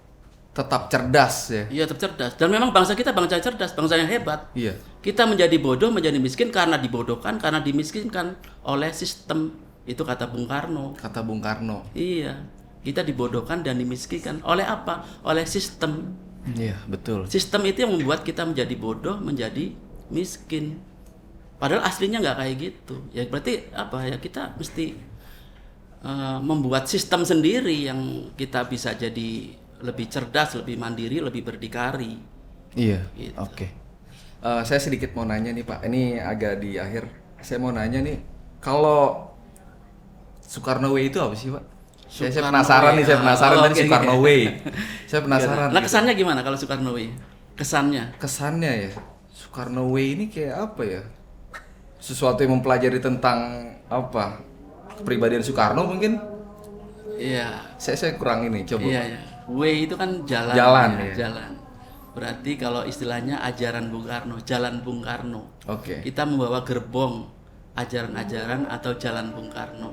tetap 0.56 0.88
cerdas 0.88 1.52
ya. 1.52 1.64
Iya 1.68 1.84
tetap 1.84 2.16
cerdas. 2.16 2.32
Dan 2.40 2.48
memang 2.48 2.72
bangsa 2.72 2.96
kita 2.96 3.12
bangsa 3.12 3.36
cerdas, 3.44 3.76
bangsa 3.76 4.00
yang 4.00 4.08
hebat. 4.08 4.48
Iya. 4.56 4.80
Kita 5.04 5.28
menjadi 5.28 5.52
bodoh, 5.60 5.92
menjadi 5.92 6.16
miskin 6.16 6.48
karena 6.48 6.80
dibodohkan, 6.80 7.36
karena 7.36 7.60
dimiskinkan 7.60 8.40
oleh 8.64 8.88
sistem. 8.96 9.52
Itu 9.84 10.02
kata 10.02 10.32
Bung 10.32 10.48
Karno. 10.48 10.96
Kata 10.96 11.20
Bung 11.20 11.44
Karno. 11.44 11.84
Iya, 11.92 12.42
kita 12.82 13.04
dibodohkan 13.04 13.60
dan 13.60 13.76
dimiskinkan. 13.76 14.40
Oleh 14.48 14.64
apa? 14.64 15.04
Oleh 15.22 15.44
sistem. 15.44 16.16
Iya, 16.56 16.80
betul. 16.88 17.28
Sistem 17.28 17.68
itu 17.68 17.84
yang 17.84 17.92
membuat 17.92 18.24
kita 18.24 18.42
menjadi 18.48 18.74
bodoh, 18.80 19.20
menjadi 19.20 19.76
miskin. 20.08 20.80
Padahal 21.60 21.84
aslinya 21.84 22.24
nggak 22.24 22.36
kayak 22.40 22.54
gitu. 22.58 22.96
Ya 23.12 23.28
berarti 23.28 23.68
apa 23.76 24.08
ya 24.08 24.16
kita 24.16 24.56
mesti 24.56 24.96
eh, 26.06 26.38
membuat 26.38 26.86
sistem 26.86 27.26
sendiri 27.26 27.90
yang 27.90 28.30
kita 28.38 28.70
bisa 28.70 28.94
jadi 28.94 29.50
lebih 29.82 30.06
cerdas, 30.08 30.54
lebih 30.54 30.78
mandiri, 30.78 31.18
lebih 31.20 31.42
berdikari. 31.42 32.14
Iya. 32.78 33.02
Gitu. 33.12 33.34
Oke. 33.36 33.66
Eh, 34.40 34.62
saya 34.62 34.78
sedikit 34.78 35.12
mau 35.12 35.26
nanya 35.26 35.50
nih 35.50 35.64
Pak. 35.66 35.82
Ini 35.84 36.22
agak 36.22 36.62
di 36.62 36.78
akhir. 36.78 37.04
Saya 37.42 37.58
mau 37.58 37.74
nanya 37.74 38.00
nih, 38.00 38.16
kalau 38.58 39.28
Soekarno 40.40 40.94
Way 40.94 41.10
itu 41.10 41.18
apa 41.18 41.34
sih 41.34 41.50
Pak? 41.50 41.64
Saya, 42.06 42.30
saya 42.30 42.44
penasaran 42.48 42.94
Way. 42.94 42.96
nih, 42.96 43.04
saya 43.04 43.18
penasaran 43.18 43.56
Oh, 43.58 43.62
dari 43.66 43.74
oke, 43.74 43.80
Soekarno 43.82 44.12
oke. 44.14 44.22
Way. 44.22 44.40
Saya 45.10 45.20
penasaran. 45.26 45.68
Nah 45.68 45.80
gitu. 45.82 45.86
kesannya 45.90 46.12
gimana 46.14 46.40
kalau 46.46 46.56
Soekarno 46.56 46.90
Way? 46.94 47.06
Kesannya? 47.58 48.04
Kesannya 48.16 48.72
ya, 48.86 48.90
Soekarno 49.34 49.82
Way 49.90 50.06
ini 50.14 50.24
kayak 50.30 50.54
apa 50.54 50.82
ya? 50.86 51.02
Sesuatu 51.98 52.46
yang 52.46 52.54
mempelajari 52.56 53.02
tentang 53.02 53.38
apa? 53.90 54.38
Kepribadian 55.00 55.42
Soekarno 55.44 55.84
mungkin? 55.84 56.18
Iya. 57.16 57.76
Saya 57.80 57.96
saya 57.96 58.12
kurang 58.16 58.48
ini, 58.48 58.64
coba. 58.68 58.84
Iya, 58.84 59.02
iya. 59.16 59.20
Way 59.46 59.88
itu 59.88 59.94
kan 59.94 60.26
jalan. 60.26 60.54
Jalan, 60.56 60.90
ya, 60.98 61.04
ya. 61.04 61.14
Jalan. 61.26 61.50
Berarti 62.16 62.56
kalau 62.56 62.82
istilahnya 62.88 63.44
ajaran 63.44 63.92
Bung 63.92 64.08
Karno, 64.08 64.40
jalan 64.40 64.80
Bung 64.80 65.04
Karno. 65.04 65.52
Oke. 65.68 66.00
Kita 66.00 66.24
membawa 66.24 66.64
gerbong 66.64 67.28
ajaran-ajaran 67.76 68.72
atau 68.72 68.96
jalan 68.96 69.36
Bung 69.36 69.52
Karno. 69.52 69.92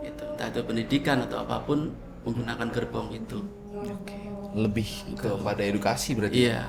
Itu 0.00 0.24
entah 0.24 0.48
itu 0.48 0.64
pendidikan 0.64 1.20
atau 1.28 1.44
apa 1.44 1.60
pun 1.60 1.92
menggunakan 2.24 2.68
gerbong 2.72 3.12
itu. 3.12 3.44
Oke. 3.76 4.16
Lebih 4.56 4.88
kepada 5.20 5.60
edukasi 5.60 6.16
berarti. 6.16 6.48
Iya. 6.48 6.64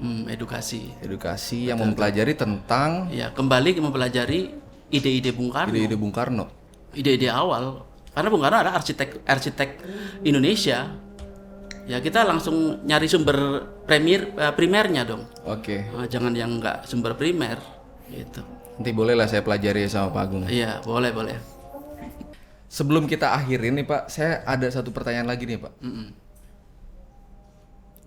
Hmm, 0.00 0.24
edukasi. 0.24 0.88
Edukasi 1.04 1.68
yang 1.68 1.76
mempelajari 1.76 2.32
tentang 2.32 3.12
Ya, 3.12 3.28
kembali 3.28 3.76
mempelajari 3.76 4.56
ide-ide 4.88 5.36
Bung 5.36 5.52
Karno 5.52 5.68
Ide-ide 5.68 6.00
Bung 6.00 6.16
Karno. 6.16 6.48
Ide-ide 6.92 7.28
awal 7.32 7.84
karena 8.12 8.28
Bung 8.28 8.44
Karno 8.44 8.60
adalah 8.60 8.76
arsitek 8.76 9.24
arsitek 9.24 9.70
Indonesia 10.24 10.92
ya 11.88 11.98
kita 11.98 12.22
langsung 12.22 12.84
nyari 12.86 13.08
sumber 13.08 13.38
premier 13.88 14.30
eh, 14.38 14.52
primernya 14.54 15.02
dong 15.02 15.26
Oke. 15.48 15.82
Eh, 15.88 16.06
jangan 16.06 16.30
yang 16.36 16.60
enggak 16.60 16.86
sumber 16.86 17.16
primer 17.18 17.58
gitu 18.12 18.44
Nanti 18.72 18.90
boleh 18.96 19.12
lah 19.12 19.28
saya 19.28 19.44
pelajari 19.44 19.84
sama 19.84 20.12
Pak 20.12 20.22
Agung. 20.22 20.42
iya 20.48 20.80
boleh 20.84 21.12
boleh 21.12 21.36
Sebelum 22.72 23.04
kita 23.04 23.36
akhirin 23.36 23.76
nih 23.76 23.84
Pak, 23.84 24.08
saya 24.08 24.40
ada 24.48 24.64
satu 24.72 24.96
pertanyaan 24.96 25.28
lagi 25.28 25.44
nih 25.44 25.60
Pak. 25.60 25.76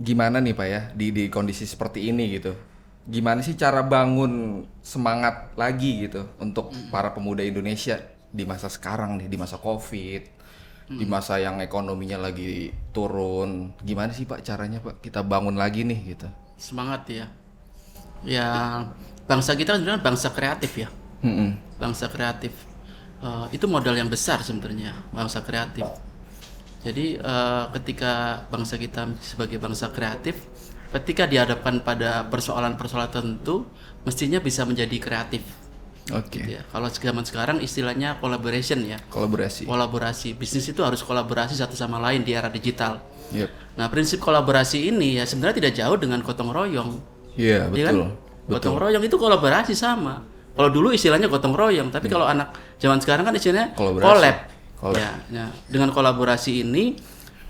Gimana 0.02 0.42
nih 0.42 0.58
Pak 0.58 0.68
ya 0.68 0.82
di 0.98 1.14
di 1.14 1.24
kondisi 1.30 1.70
seperti 1.70 2.10
ini 2.10 2.34
gitu? 2.34 2.58
Gimana 3.06 3.46
sih 3.46 3.54
cara 3.54 3.86
bangun 3.86 4.66
semangat 4.82 5.54
lagi 5.54 6.10
gitu 6.10 6.26
untuk 6.42 6.74
para 6.90 7.14
pemuda 7.14 7.46
Indonesia 7.46 8.02
di 8.36 8.44
masa 8.44 8.68
sekarang 8.68 9.16
nih, 9.24 9.28
di 9.32 9.38
masa 9.40 9.56
Covid, 9.56 10.24
di 10.92 11.06
masa 11.08 11.40
yang 11.40 11.64
ekonominya 11.64 12.20
lagi 12.20 12.70
turun. 12.92 13.72
Gimana 13.82 14.12
sih 14.12 14.28
Pak 14.28 14.44
caranya 14.44 14.84
Pak 14.84 15.00
kita 15.00 15.24
bangun 15.24 15.56
lagi 15.56 15.88
nih 15.88 16.00
gitu? 16.16 16.28
semangat 16.56 17.04
ya 17.12 17.28
ya 18.24 18.48
bangsa 19.28 19.60
kita 19.60 19.76
kan 19.76 19.80
sebenarnya 19.84 20.04
bangsa 20.08 20.32
kreatif 20.32 20.72
ya 20.80 20.88
Mm-mm. 21.20 21.52
bangsa 21.76 22.08
kreatif 22.08 22.56
Eh, 23.26 23.48
itu 23.58 23.66
modal 23.66 23.96
yang 23.98 24.12
besar 24.12 24.44
sebenarnya 24.44 24.94
bangsa 25.10 25.42
kreatif 25.42 25.88
jadi 26.86 27.18
eh, 27.18 27.64
ketika 27.80 28.46
bangsa 28.54 28.78
kita 28.78 29.18
sebagai 29.24 29.58
bangsa 29.58 29.90
kreatif 29.90 30.36
ketika 30.94 31.26
dihadapkan 31.26 31.82
pada 31.82 32.28
persoalan-persoalan 32.30 33.10
tertentu 33.10 33.66
mestinya 34.06 34.38
bisa 34.38 34.62
menjadi 34.68 35.00
kreatif 35.02 35.42
Oke. 36.14 36.38
gitu 36.38 36.58
ya 36.58 36.62
kalau 36.70 36.86
zaman 36.86 37.26
sekarang 37.26 37.58
istilahnya 37.60 38.22
collaboration 38.22 38.86
ya 38.86 39.02
Kolaborasi. 39.10 39.66
kolaborasi 39.66 40.38
bisnis 40.38 40.70
itu 40.70 40.86
harus 40.86 41.02
kolaborasi 41.02 41.58
satu 41.58 41.74
sama 41.74 41.98
lain 41.98 42.22
di 42.22 42.34
era 42.34 42.46
digital 42.48 43.02
Yep. 43.34 43.50
nah 43.74 43.90
prinsip 43.90 44.22
kolaborasi 44.22 44.94
ini 44.94 45.18
ya 45.18 45.26
sebenarnya 45.26 45.66
tidak 45.66 45.74
jauh 45.74 45.98
dengan 45.98 46.22
gotong 46.22 46.54
royong 46.54 46.92
Iya, 47.36 47.68
Iya 47.74 47.84
kan? 47.90 47.96
betul. 47.96 48.10
Gotong 48.48 48.78
royong 48.78 49.04
itu 49.04 49.18
kolaborasi 49.18 49.74
sama. 49.76 50.24
Kalau 50.56 50.72
dulu 50.72 50.96
istilahnya 50.96 51.28
gotong 51.28 51.52
royong, 51.52 51.92
tapi 51.92 52.08
kalau 52.08 52.24
anak 52.24 52.56
zaman 52.80 52.96
sekarang 53.04 53.28
kan 53.28 53.36
istilahnya 53.36 53.76
Kolaborasi. 53.76 54.08
collab. 54.08 54.38
Ya, 54.96 55.12
ya. 55.28 55.46
dengan 55.68 55.92
kolaborasi 55.92 56.64
ini 56.64 56.96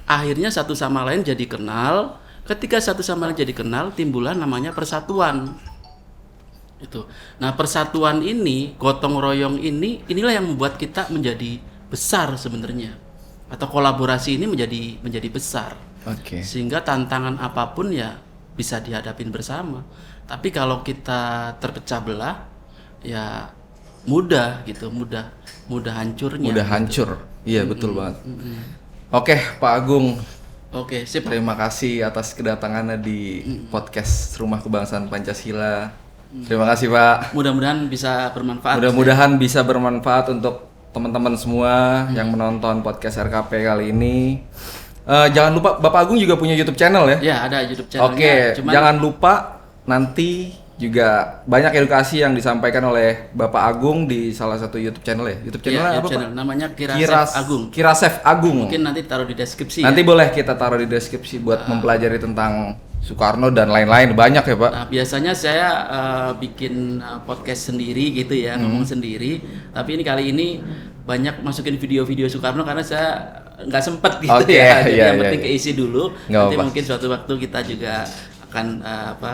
akhirnya 0.06 0.50
satu 0.50 0.74
sama 0.74 1.06
lain 1.06 1.22
jadi 1.22 1.46
kenal. 1.46 2.18
Ketika 2.46 2.82
satu 2.82 3.06
sama 3.06 3.30
lain 3.30 3.38
jadi 3.38 3.54
kenal, 3.54 3.94
timbulah 3.94 4.34
namanya 4.34 4.72
persatuan. 4.72 5.54
Itu. 6.86 7.10
Nah, 7.42 7.58
persatuan 7.58 8.22
ini, 8.22 8.78
gotong 8.78 9.18
royong 9.18 9.58
ini, 9.58 10.06
inilah 10.06 10.38
yang 10.38 10.46
membuat 10.54 10.78
kita 10.78 11.10
menjadi 11.10 11.58
besar 11.90 12.38
sebenarnya. 12.38 12.94
Atau 13.50 13.66
kolaborasi 13.70 14.38
ini 14.38 14.46
menjadi 14.46 15.02
menjadi 15.02 15.30
besar 15.30 15.74
Oke. 16.06 16.46
sehingga 16.46 16.86
tantangan 16.86 17.42
apa 17.42 17.74
pun 17.74 17.90
ya 17.90 18.22
bisa 18.54 18.78
dihadapin 18.78 19.34
bersama 19.34 19.82
tapi 20.26 20.54
kalau 20.54 20.86
kita 20.86 21.54
terpecah 21.58 22.02
belah 22.02 22.36
ya 23.02 23.50
mudah 24.06 24.62
gitu 24.70 24.94
mudah 24.94 25.34
mudah 25.66 25.94
hancurnya 25.98 26.50
Udah 26.50 26.66
hancur. 26.66 27.10
Iya, 27.46 27.62
betul 27.66 27.94
banget. 27.94 28.22
Oke, 29.14 29.38
Pak 29.62 29.72
Agung, 29.82 30.18
oke 30.74 31.06
sip 31.06 31.30
terima 31.30 31.54
kasih 31.54 32.02
atas 32.02 32.34
kedatangannya 32.34 32.98
di 32.98 33.46
podcast 33.70 34.34
Rumah 34.42 34.62
Kebangsaan 34.66 35.10
Pancasila. 35.10 36.05
Terima 36.44 36.68
kasih, 36.68 36.92
Pak. 36.92 37.32
mudah-mudahan 37.32 37.88
bisa 37.88 38.28
bermanfaat 38.36 38.76
Mudah-mudahan 38.84 39.32
bisa 39.40 39.64
bermanfaat 39.64 40.36
untuk 40.36 40.68
teman-teman 40.92 41.36
semua 41.40 42.08
yang 42.12 42.32
menonton 42.36 42.84
podcast 42.84 43.24
RKP 43.24 43.52
kali 43.64 43.96
ini. 43.96 44.44
Eh, 45.06 45.28
jangan 45.32 45.52
lupa 45.56 45.80
Bapak 45.80 46.10
Agung 46.10 46.18
juga 46.20 46.36
punya 46.36 46.58
YouTube 46.58 46.76
channel 46.76 47.08
ya. 47.08 47.18
ya 47.22 47.36
ada 47.46 47.62
YouTube 47.64 47.88
channelnya 47.88 48.16
Oke, 48.18 48.34
cuman 48.60 48.72
jangan 48.74 48.96
lupa 48.98 49.34
nanti 49.86 50.50
juga 50.76 51.40
banyak 51.48 51.72
edukasi 51.78 52.20
yang 52.20 52.36
disampaikan 52.36 52.84
oleh 52.90 53.32
Bapak 53.32 53.64
Agung 53.64 54.10
di 54.10 54.36
salah 54.36 54.60
satu 54.60 54.76
YouTube 54.76 55.06
channel 55.06 55.30
ya. 55.30 55.38
YouTube 55.46 55.62
ya, 55.62 55.68
channelnya 55.72 55.92
YouTube 55.94 56.10
apa, 56.10 56.16
channel 56.20 56.32
namanya? 56.36 56.68
Kirasef 56.74 57.00
Kiras 57.00 57.32
Agung 57.38 57.64
Kirasef 57.72 58.14
Agung. 58.26 58.58
mungkin 58.68 58.82
nanti 58.84 59.02
taruh 59.06 59.30
di 59.30 59.36
deskripsi 59.38 59.86
Nanti 59.86 60.02
ya. 60.02 60.08
boleh 60.10 60.28
kita 60.34 60.58
taruh 60.58 60.80
di 60.82 60.88
deskripsi 60.90 61.40
buat 61.40 61.70
mempelajari 61.70 62.18
tentang 62.20 62.76
Soekarno 63.06 63.54
dan 63.54 63.70
lain-lain 63.70 64.18
banyak 64.18 64.42
ya, 64.42 64.56
Pak. 64.58 64.72
Nah, 64.74 64.86
biasanya 64.90 65.38
saya 65.38 65.68
eh, 65.86 66.32
bikin 66.42 66.98
eh, 66.98 67.20
podcast 67.22 67.70
sendiri 67.70 68.10
gitu 68.12 68.34
ya, 68.34 68.58
Hmm. 68.58 68.66
ngomong 68.66 68.82
sendiri. 68.84 69.46
Tapi 69.70 69.90
ini 69.94 70.04
kali 70.04 70.24
ini 70.34 70.48
banyak 71.06 71.46
masukin 71.46 71.78
video-video 71.78 72.26
Soekarno 72.26 72.66
karena 72.66 72.82
saya 72.82 73.10
nggak 73.62 73.84
sempet 73.86 74.14
gitu 74.20 74.34
Oke, 74.42 74.58
ya. 74.58 74.82
Jadi 74.82 74.98
iya, 74.98 75.06
yang 75.06 75.16
iya, 75.16 75.22
penting 75.22 75.42
iya. 75.46 75.48
keisi 75.48 75.72
dulu. 75.78 76.04
Nggak 76.26 76.34
Nanti 76.34 76.56
apa-apa. 76.58 76.66
mungkin 76.66 76.84
suatu 76.84 77.06
waktu 77.08 77.34
kita 77.46 77.60
juga 77.62 77.94
akan 78.50 78.66
eh, 78.82 79.08
apa 79.14 79.32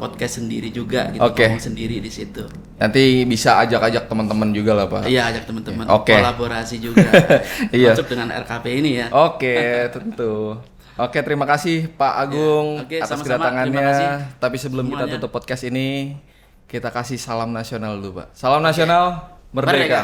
podcast 0.00 0.40
sendiri 0.40 0.72
juga 0.72 1.12
gitu, 1.12 1.20
Oke. 1.20 1.44
ngomong 1.52 1.60
sendiri 1.60 2.00
di 2.00 2.08
situ. 2.08 2.40
Nanti 2.80 3.28
bisa 3.28 3.60
ajak-ajak 3.60 4.08
teman-teman 4.08 4.56
juga 4.56 4.72
lah, 4.72 4.88
Pak. 4.88 5.04
Iya, 5.04 5.28
ajak 5.28 5.44
teman-teman 5.44 5.84
Oke. 5.92 6.16
kolaborasi 6.16 6.80
juga. 6.80 7.04
Iya. 7.76 7.92
Masuk 7.92 8.08
dengan 8.08 8.32
RKP 8.32 8.64
ini 8.80 8.90
ya. 9.04 9.06
Oke, 9.12 9.52
tentu. 9.94 10.56
Oke, 11.00 11.24
terima 11.24 11.48
kasih 11.48 11.88
Pak 11.96 12.12
Agung 12.12 12.84
Ya, 12.84 12.84
oke, 12.84 12.96
atas 13.00 13.18
kedatangannya. 13.24 13.88
Tapi 14.36 14.56
sebelum 14.60 14.92
kita 14.92 15.08
semuanya. 15.08 15.16
tutup 15.16 15.32
podcast 15.32 15.64
ini, 15.64 16.20
kita 16.68 16.92
kasih 16.92 17.16
salam 17.16 17.56
nasional 17.56 17.96
dulu, 17.96 18.20
Pak. 18.20 18.36
Salam 18.36 18.60
nasional, 18.60 19.32
merdeka. 19.48 19.72
Merdeka. 19.72 20.02